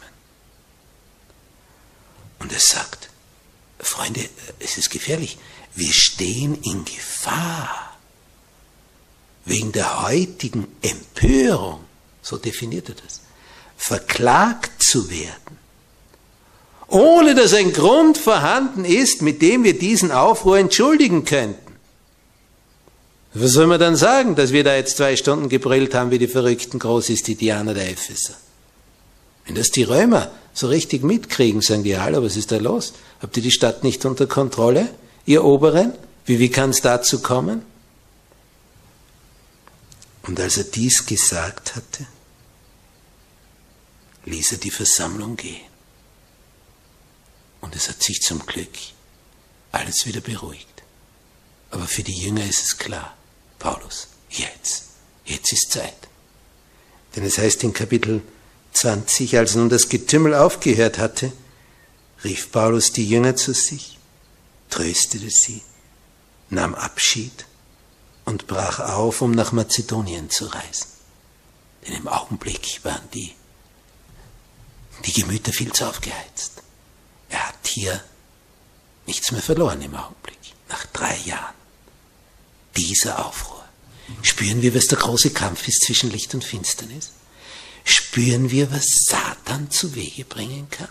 Und 2.40 2.52
er 2.52 2.58
sagt, 2.58 3.10
Freunde, 3.78 4.28
es 4.58 4.76
ist 4.76 4.90
gefährlich, 4.90 5.38
wir 5.76 5.92
stehen 5.92 6.60
in 6.62 6.84
Gefahr 6.84 7.96
wegen 9.44 9.70
der 9.70 10.02
heutigen 10.02 10.66
Empörung, 10.82 11.84
so 12.22 12.38
definiert 12.38 12.88
er 12.88 12.96
das, 12.96 13.20
verklagt 13.82 14.82
zu 14.82 15.10
werden 15.10 15.42
ohne 16.92 17.34
dass 17.34 17.54
ein 17.54 17.72
Grund 17.72 18.18
vorhanden 18.18 18.84
ist, 18.84 19.22
mit 19.22 19.40
dem 19.40 19.64
wir 19.64 19.78
diesen 19.78 20.12
Aufruhr 20.12 20.58
entschuldigen 20.58 21.24
könnten. 21.24 21.72
Was 23.32 23.52
soll 23.52 23.66
man 23.66 23.80
dann 23.80 23.96
sagen, 23.96 24.36
dass 24.36 24.52
wir 24.52 24.62
da 24.62 24.76
jetzt 24.76 24.98
zwei 24.98 25.16
Stunden 25.16 25.48
gebrüllt 25.48 25.94
haben, 25.94 26.10
wie 26.10 26.18
die 26.18 26.28
Verrückten, 26.28 26.78
groß 26.78 27.08
ist 27.08 27.28
die 27.28 27.34
Diana 27.34 27.72
der 27.72 27.90
Epheser? 27.90 28.34
Wenn 29.46 29.54
das 29.54 29.70
die 29.70 29.84
Römer 29.84 30.30
so 30.52 30.68
richtig 30.68 31.02
mitkriegen, 31.02 31.62
sagen 31.62 31.82
die, 31.82 31.96
hallo, 31.96 32.22
was 32.22 32.36
ist 32.36 32.52
da 32.52 32.58
los? 32.58 32.92
Habt 33.22 33.38
ihr 33.38 33.42
die 33.42 33.50
Stadt 33.50 33.84
nicht 33.84 34.04
unter 34.04 34.26
Kontrolle, 34.26 34.90
ihr 35.24 35.44
Oberen? 35.44 35.94
Wie, 36.26 36.38
wie 36.38 36.50
kann 36.50 36.70
es 36.70 36.82
dazu 36.82 37.22
kommen? 37.22 37.62
Und 40.24 40.38
als 40.38 40.58
er 40.58 40.64
dies 40.64 41.06
gesagt 41.06 41.74
hatte, 41.74 42.06
ließ 44.24 44.52
er 44.52 44.58
die 44.58 44.70
Versammlung 44.70 45.36
gehen. 45.36 45.70
Und 47.60 47.76
es 47.76 47.88
hat 47.88 48.02
sich 48.02 48.20
zum 48.22 48.44
Glück 48.46 48.70
alles 49.70 50.06
wieder 50.06 50.20
beruhigt. 50.20 50.82
Aber 51.70 51.86
für 51.86 52.02
die 52.02 52.12
Jünger 52.12 52.44
ist 52.44 52.64
es 52.64 52.78
klar, 52.78 53.16
Paulus, 53.58 54.08
jetzt, 54.28 54.84
jetzt 55.24 55.52
ist 55.52 55.70
Zeit. 55.70 56.08
Denn 57.16 57.24
es 57.24 57.38
heißt 57.38 57.64
in 57.64 57.72
Kapitel 57.72 58.22
20, 58.72 59.38
als 59.38 59.54
nun 59.54 59.68
das 59.68 59.88
Getümmel 59.88 60.34
aufgehört 60.34 60.98
hatte, 60.98 61.32
rief 62.24 62.52
Paulus 62.52 62.92
die 62.92 63.08
Jünger 63.08 63.36
zu 63.36 63.54
sich, 63.54 63.98
tröstete 64.70 65.30
sie, 65.30 65.62
nahm 66.50 66.74
Abschied 66.74 67.46
und 68.24 68.46
brach 68.46 68.78
auf, 68.80 69.22
um 69.22 69.32
nach 69.32 69.52
Mazedonien 69.52 70.30
zu 70.30 70.46
reisen. 70.46 70.88
Denn 71.86 71.94
im 71.94 72.08
Augenblick 72.08 72.80
waren 72.84 73.08
die, 73.12 73.34
die 75.04 75.12
Gemüter 75.12 75.52
viel 75.52 75.72
zu 75.72 75.88
aufgeheizt. 75.88 76.62
Er 77.28 77.48
hat 77.48 77.66
hier 77.66 78.02
nichts 79.06 79.32
mehr 79.32 79.42
verloren 79.42 79.82
im 79.82 79.94
Augenblick, 79.94 80.38
nach 80.68 80.86
drei 80.86 81.16
Jahren. 81.24 81.54
Dieser 82.76 83.24
Aufruhr. 83.26 83.64
Spüren 84.22 84.62
wir, 84.62 84.74
was 84.74 84.86
der 84.86 84.98
große 84.98 85.30
Kampf 85.30 85.66
ist 85.68 85.84
zwischen 85.84 86.10
Licht 86.10 86.34
und 86.34 86.44
Finsternis? 86.44 87.12
Spüren 87.84 88.50
wir, 88.50 88.70
was 88.70 88.86
Satan 89.06 89.70
zu 89.70 89.94
Wege 89.94 90.24
bringen 90.24 90.68
kann? 90.70 90.88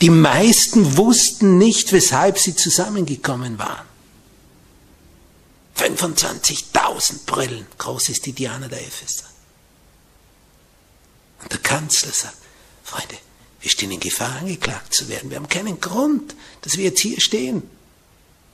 Die 0.00 0.10
meisten 0.10 0.96
wussten 0.96 1.56
nicht, 1.58 1.92
weshalb 1.92 2.38
sie 2.38 2.54
zusammengekommen 2.54 3.58
waren. 3.58 3.86
25.000 5.76 7.24
Brillen, 7.26 7.66
groß 7.78 8.10
ist 8.10 8.26
die 8.26 8.32
Diana 8.32 8.68
der 8.68 8.80
Epheser. 8.80 9.24
Und 11.44 11.52
der 11.52 11.60
Kanzler 11.60 12.12
sagt, 12.12 12.36
Freunde, 12.82 13.16
wir 13.60 13.70
stehen 13.70 13.92
in 13.92 14.00
Gefahr, 14.00 14.36
angeklagt 14.36 14.92
zu 14.92 15.08
werden. 15.08 15.30
Wir 15.30 15.36
haben 15.36 15.48
keinen 15.48 15.80
Grund, 15.80 16.34
dass 16.62 16.76
wir 16.76 16.84
jetzt 16.84 17.00
hier 17.00 17.20
stehen. 17.20 17.62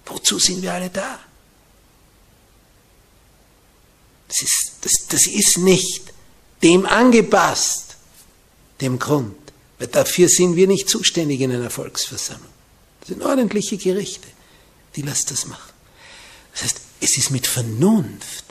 Wozu 0.07 0.39
sind 0.39 0.63
wir 0.63 0.75
alle 0.75 0.91
da? 0.91 1.19
Das 4.29 4.43
ist, 4.43 4.73
das, 4.83 4.93
das 5.09 5.27
ist 5.27 5.59
nicht 5.59 6.03
dem 6.63 6.87
angepasst, 6.87 7.97
dem 8.81 8.99
Grund. 8.99 9.37
Weil 9.79 9.89
dafür 9.89 10.29
sind 10.29 10.57
wir 10.57 10.67
nicht 10.67 10.89
zuständig 10.89 11.41
in 11.41 11.53
einer 11.53 11.71
Volksversammlung. 11.71 12.53
Das 13.01 13.09
sind 13.09 13.23
ordentliche 13.23 13.79
Gerichte, 13.79 14.29
die 14.95 15.03
lasst 15.03 15.31
das 15.31 15.47
machen. 15.47 15.73
Das 16.53 16.65
heißt, 16.65 16.81
es 17.01 17.17
ist 17.17 17.31
mit 17.31 17.47
Vernunft 17.47 18.45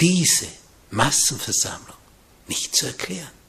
diese 0.00 0.48
Massenversammlung 0.90 1.96
nicht 2.48 2.74
zu 2.74 2.86
erklären. 2.86 3.39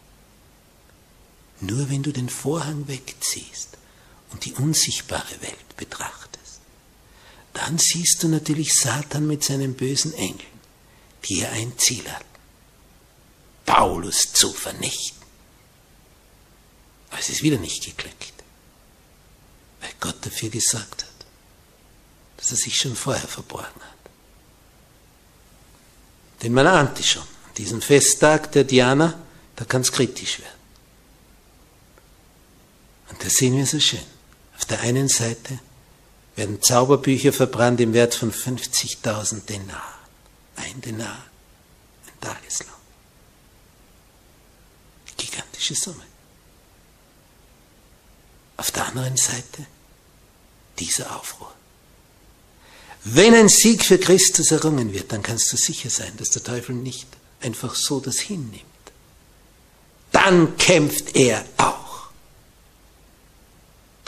Nur 1.62 1.90
wenn 1.90 2.04
du 2.04 2.12
den 2.12 2.30
Vorhang 2.30 2.88
wegziehst 2.88 3.70
und 4.32 4.46
die 4.46 4.54
unsichtbare 4.54 5.42
Welt 5.42 5.78
betrachtest, 5.78 6.60
dann 7.54 7.78
siehst 7.78 8.24
du 8.24 8.28
natürlich 8.28 8.74
Satan 8.74 9.28
mit 9.28 9.44
seinen 9.44 9.76
bösen 9.76 10.14
Engeln, 10.14 10.60
die 11.26 11.42
er 11.42 11.52
ein 11.52 11.78
Ziel 11.78 12.10
hat. 12.10 12.26
Paulus 13.66 14.34
zu 14.34 14.52
vernichten. 14.52 15.22
Aber 17.12 17.20
es 17.20 17.30
ist 17.30 17.44
wieder 17.44 17.58
nicht 17.58 17.84
geglückt, 17.84 18.34
weil 19.82 19.92
Gott 20.00 20.26
dafür 20.26 20.50
gesagt 20.50 21.04
hat, 21.04 21.26
dass 22.38 22.52
er 22.52 22.58
sich 22.58 22.76
schon 22.76 22.96
vorher 22.96 23.28
verborgen 23.28 23.82
hat. 23.82 24.12
Denn 26.42 26.54
man 26.54 26.66
ahnte 26.66 27.04
schon, 27.04 27.22
an 27.22 27.54
diesem 27.58 27.82
Festtag 27.82 28.52
der 28.54 28.64
Diana, 28.64 29.20
da 29.58 29.66
kann 29.66 29.82
es 29.82 29.92
kritisch 29.92 30.40
werden. 30.40 30.61
Und 33.12 33.24
da 33.24 33.30
sehen 33.30 33.58
wir 33.58 33.66
so 33.66 33.80
schön. 33.80 34.00
Auf 34.58 34.66
der 34.66 34.80
einen 34.82 35.10
Seite 35.10 35.60
werden 36.36 36.62
Zauberbücher 36.62 37.34
verbrannt 37.34 37.82
im 37.82 37.94
Wert 37.94 38.16
von 38.16 38.32
50.000 38.32 39.46
Denar. 39.46 40.00
Ein 40.56 40.80
Denar, 40.82 41.26
ein 42.08 42.20
Tageslohn. 42.22 42.70
Gigantische 45.18 45.76
Summe. 45.76 46.06
Auf 48.58 48.72
der 48.72 48.86
anderen 48.86 49.18
Seite 49.18 49.66
dieser 50.80 51.16
Aufruhr. 51.16 51.54
Wenn 53.04 53.34
ein 53.34 53.50
Sieg 53.50 53.84
für 53.84 53.98
Christus 53.98 54.52
errungen 54.52 54.94
wird, 54.94 55.12
dann 55.12 55.24
kannst 55.24 55.52
du 55.52 55.58
sicher 55.58 55.90
sein, 55.90 56.16
dass 56.18 56.30
der 56.30 56.44
Teufel 56.44 56.76
nicht 56.76 57.08
einfach 57.42 57.76
so 57.76 58.00
das 58.00 58.20
hinnimmt. 58.20 58.62
Dann 60.12 60.56
kämpft 60.58 61.16
er 61.16 61.44
auch. 61.58 61.81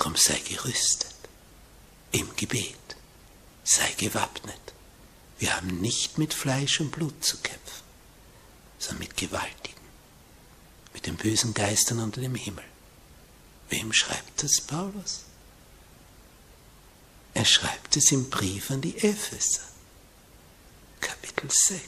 Drum 0.04 0.18
sei 0.18 0.38
gerüstet 0.40 1.16
im 2.12 2.36
Gebet, 2.36 2.76
sei 3.64 3.90
gewappnet. 3.94 4.60
Wir 5.40 5.56
haben 5.56 5.80
nicht 5.80 6.18
mit 6.18 6.34
Fleisch 6.34 6.82
und 6.82 6.92
Blut 6.92 7.24
zu 7.24 7.38
kämpfen, 7.38 7.84
sondern 8.80 9.00
mit 9.00 9.16
Gewaltigen, 9.16 9.80
mit 10.94 11.06
den 11.06 11.16
bösen 11.16 11.54
Geistern 11.54 12.00
unter 12.00 12.20
dem 12.20 12.36
Himmel. 12.36 12.66
Wem 13.70 13.94
schreibt 13.94 14.44
das 14.44 14.60
Paulus? 14.60 15.22
Er 17.34 17.46
schreibt 17.46 17.96
es 17.96 18.12
im 18.12 18.30
Brief 18.30 18.72
an 18.72 18.82
die 18.82 18.98
Epheser, 18.98 19.64
Kapitel 21.00 21.50
6. 21.50 21.82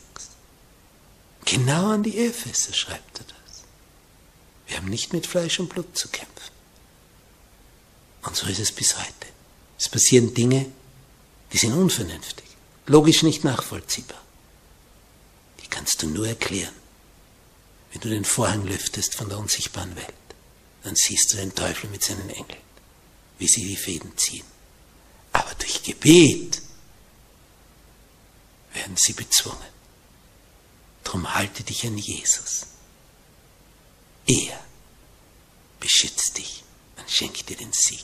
Genau 1.44 1.90
an 1.90 2.04
die 2.04 2.18
Epheser 2.18 2.72
schreibt 2.72 3.20
er 3.20 3.26
das. 3.26 3.64
Wir 4.68 4.78
haben 4.78 4.90
nicht 4.90 5.12
mit 5.12 5.28
Fleisch 5.28 5.60
und 5.60 5.68
Blut 5.68 5.98
zu 5.98 6.08
kämpfen. 6.08 6.55
Und 8.26 8.36
so 8.36 8.48
ist 8.48 8.60
es 8.60 8.72
bis 8.72 8.98
heute. 8.98 9.28
Es 9.78 9.88
passieren 9.88 10.34
Dinge, 10.34 10.72
die 11.54 11.58
sind 11.58 11.74
unvernünftig, 11.74 12.46
logisch 12.88 13.24
nicht 13.24 13.44
nachvollziehbar. 13.44 14.22
Die 15.62 15.68
kannst 15.68 16.02
du 16.02 16.08
nur 16.08 16.28
erklären, 16.28 16.74
wenn 17.92 18.02
du 18.02 18.10
den 18.10 18.26
Vorhang 18.26 18.66
lüftest 18.66 19.16
von 19.16 19.30
der 19.30 19.38
unsichtbaren 19.38 19.96
Welt. 19.96 20.14
Dann 20.84 20.96
siehst 20.96 21.34
du 21.34 21.38
den 21.38 21.54
Teufel 21.54 21.90
mit 21.90 22.04
seinen 22.04 22.30
Engeln, 22.30 22.62
wie 23.38 23.48
sie 23.48 23.66
die 23.66 23.76
Fäden 23.76 24.18
ziehen. 24.18 24.46
Aber 25.32 25.54
durch 25.56 25.84
Gebet 25.84 26.62
werden 28.74 28.98
sie 28.98 29.14
bezwungen. 29.14 29.76
Drum 31.04 31.34
halte 31.34 31.64
dich 31.64 31.86
an 31.86 31.98
Jesus. 31.98 32.68
Er 34.28 34.60
beschützt 35.80 36.38
dich 36.38 36.65
und 37.06 37.12
schenkt 37.12 37.50
dir 37.50 37.56
den 37.56 37.72
Sieg. 37.72 38.04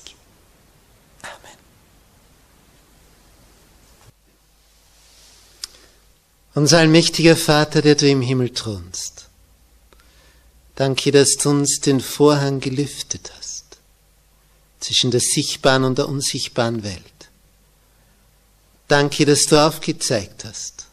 Amen. 1.24 1.58
Unser 6.54 6.80
allmächtiger 6.80 7.36
Vater, 7.36 7.82
der 7.82 7.96
du 7.96 8.08
im 8.08 8.22
Himmel 8.22 8.54
thronst, 8.54 9.28
danke, 10.76 11.12
dass 11.12 11.32
du 11.42 11.50
uns 11.50 11.80
den 11.80 12.00
Vorhang 12.00 12.60
gelüftet 12.60 13.32
hast 13.38 13.78
zwischen 14.80 15.10
der 15.10 15.22
sichtbaren 15.22 15.84
und 15.84 15.98
der 15.98 16.08
unsichtbaren 16.08 16.84
Welt. 16.84 17.04
Danke, 18.88 19.26
dass 19.26 19.46
du 19.46 19.56
aufgezeigt 19.58 20.46
hast, 20.46 20.86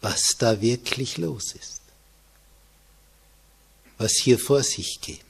was 0.00 0.36
da 0.38 0.60
wirklich 0.60 1.16
los 1.16 1.52
ist, 1.52 1.80
was 3.96 4.12
hier 4.12 4.38
vor 4.38 4.62
sich 4.62 5.00
geht, 5.00 5.27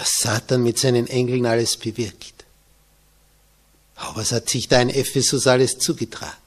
was 0.00 0.18
Satan 0.18 0.62
mit 0.62 0.78
seinen 0.78 1.06
Engeln 1.06 1.44
alles 1.44 1.76
bewirkt. 1.76 2.46
Oh, 3.98 4.12
was 4.14 4.32
hat 4.32 4.48
sich 4.48 4.66
da 4.66 4.80
in 4.80 4.88
Ephesus 4.88 5.46
alles 5.46 5.78
zugetragen? 5.78 6.38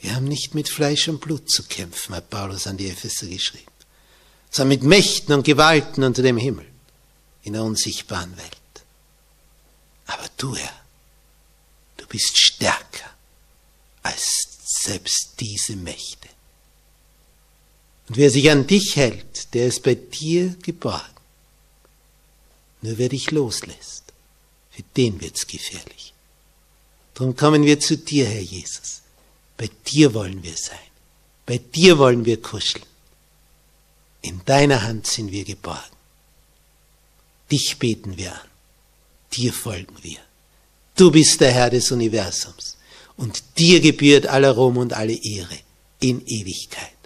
Wir 0.00 0.14
haben 0.14 0.24
nicht 0.24 0.54
mit 0.54 0.70
Fleisch 0.70 1.08
und 1.08 1.20
Blut 1.20 1.50
zu 1.50 1.64
kämpfen, 1.64 2.14
hat 2.14 2.30
Paulus 2.30 2.66
an 2.66 2.78
die 2.78 2.88
Epheser 2.88 3.26
geschrieben, 3.26 3.70
sondern 4.50 4.78
mit 4.78 4.84
Mächten 4.84 5.34
und 5.34 5.44
Gewalten 5.44 6.02
unter 6.02 6.22
dem 6.22 6.38
Himmel 6.38 6.64
in 7.42 7.52
der 7.52 7.62
unsichtbaren 7.62 8.34
Welt. 8.38 8.56
Aber 10.06 10.24
du, 10.38 10.56
Herr, 10.56 10.80
du 11.98 12.06
bist 12.06 12.38
stärker 12.38 13.10
als 14.02 14.48
selbst 14.64 15.34
diese 15.40 15.76
Mächte. 15.76 16.28
Und 18.08 18.16
wer 18.16 18.30
sich 18.30 18.50
an 18.50 18.66
dich 18.66 18.96
hält, 18.96 19.52
der 19.52 19.66
ist 19.66 19.82
bei 19.82 19.94
dir 19.94 20.54
geborgen. 20.62 21.17
Nur 22.82 22.98
wer 22.98 23.08
dich 23.08 23.30
loslässt, 23.30 24.04
für 24.70 24.82
den 24.96 25.20
wird's 25.20 25.46
gefährlich. 25.46 26.12
Darum 27.14 27.34
kommen 27.34 27.64
wir 27.64 27.80
zu 27.80 27.96
dir, 27.96 28.26
Herr 28.26 28.40
Jesus. 28.40 29.02
Bei 29.56 29.68
dir 29.86 30.14
wollen 30.14 30.42
wir 30.42 30.56
sein. 30.56 30.78
Bei 31.46 31.58
dir 31.58 31.98
wollen 31.98 32.24
wir 32.24 32.40
kuscheln. 32.40 32.84
In 34.22 34.40
deiner 34.44 34.82
Hand 34.82 35.06
sind 35.06 35.32
wir 35.32 35.44
geborgen. 35.44 35.96
Dich 37.50 37.78
beten 37.78 38.16
wir 38.16 38.34
an 38.34 38.48
dir 39.32 39.52
folgen 39.52 39.96
wir. 40.02 40.18
Du 40.96 41.10
bist 41.10 41.40
der 41.40 41.52
Herr 41.52 41.70
des 41.70 41.92
Universums 41.92 42.76
Und 43.16 43.42
dir 43.58 43.80
gebührt 43.80 44.26
aller 44.26 44.52
Ruhm 44.52 44.76
und 44.76 44.92
alle 44.92 45.14
Ehre 45.14 45.58
in 46.00 46.24
Ewigkeit. 46.26 46.97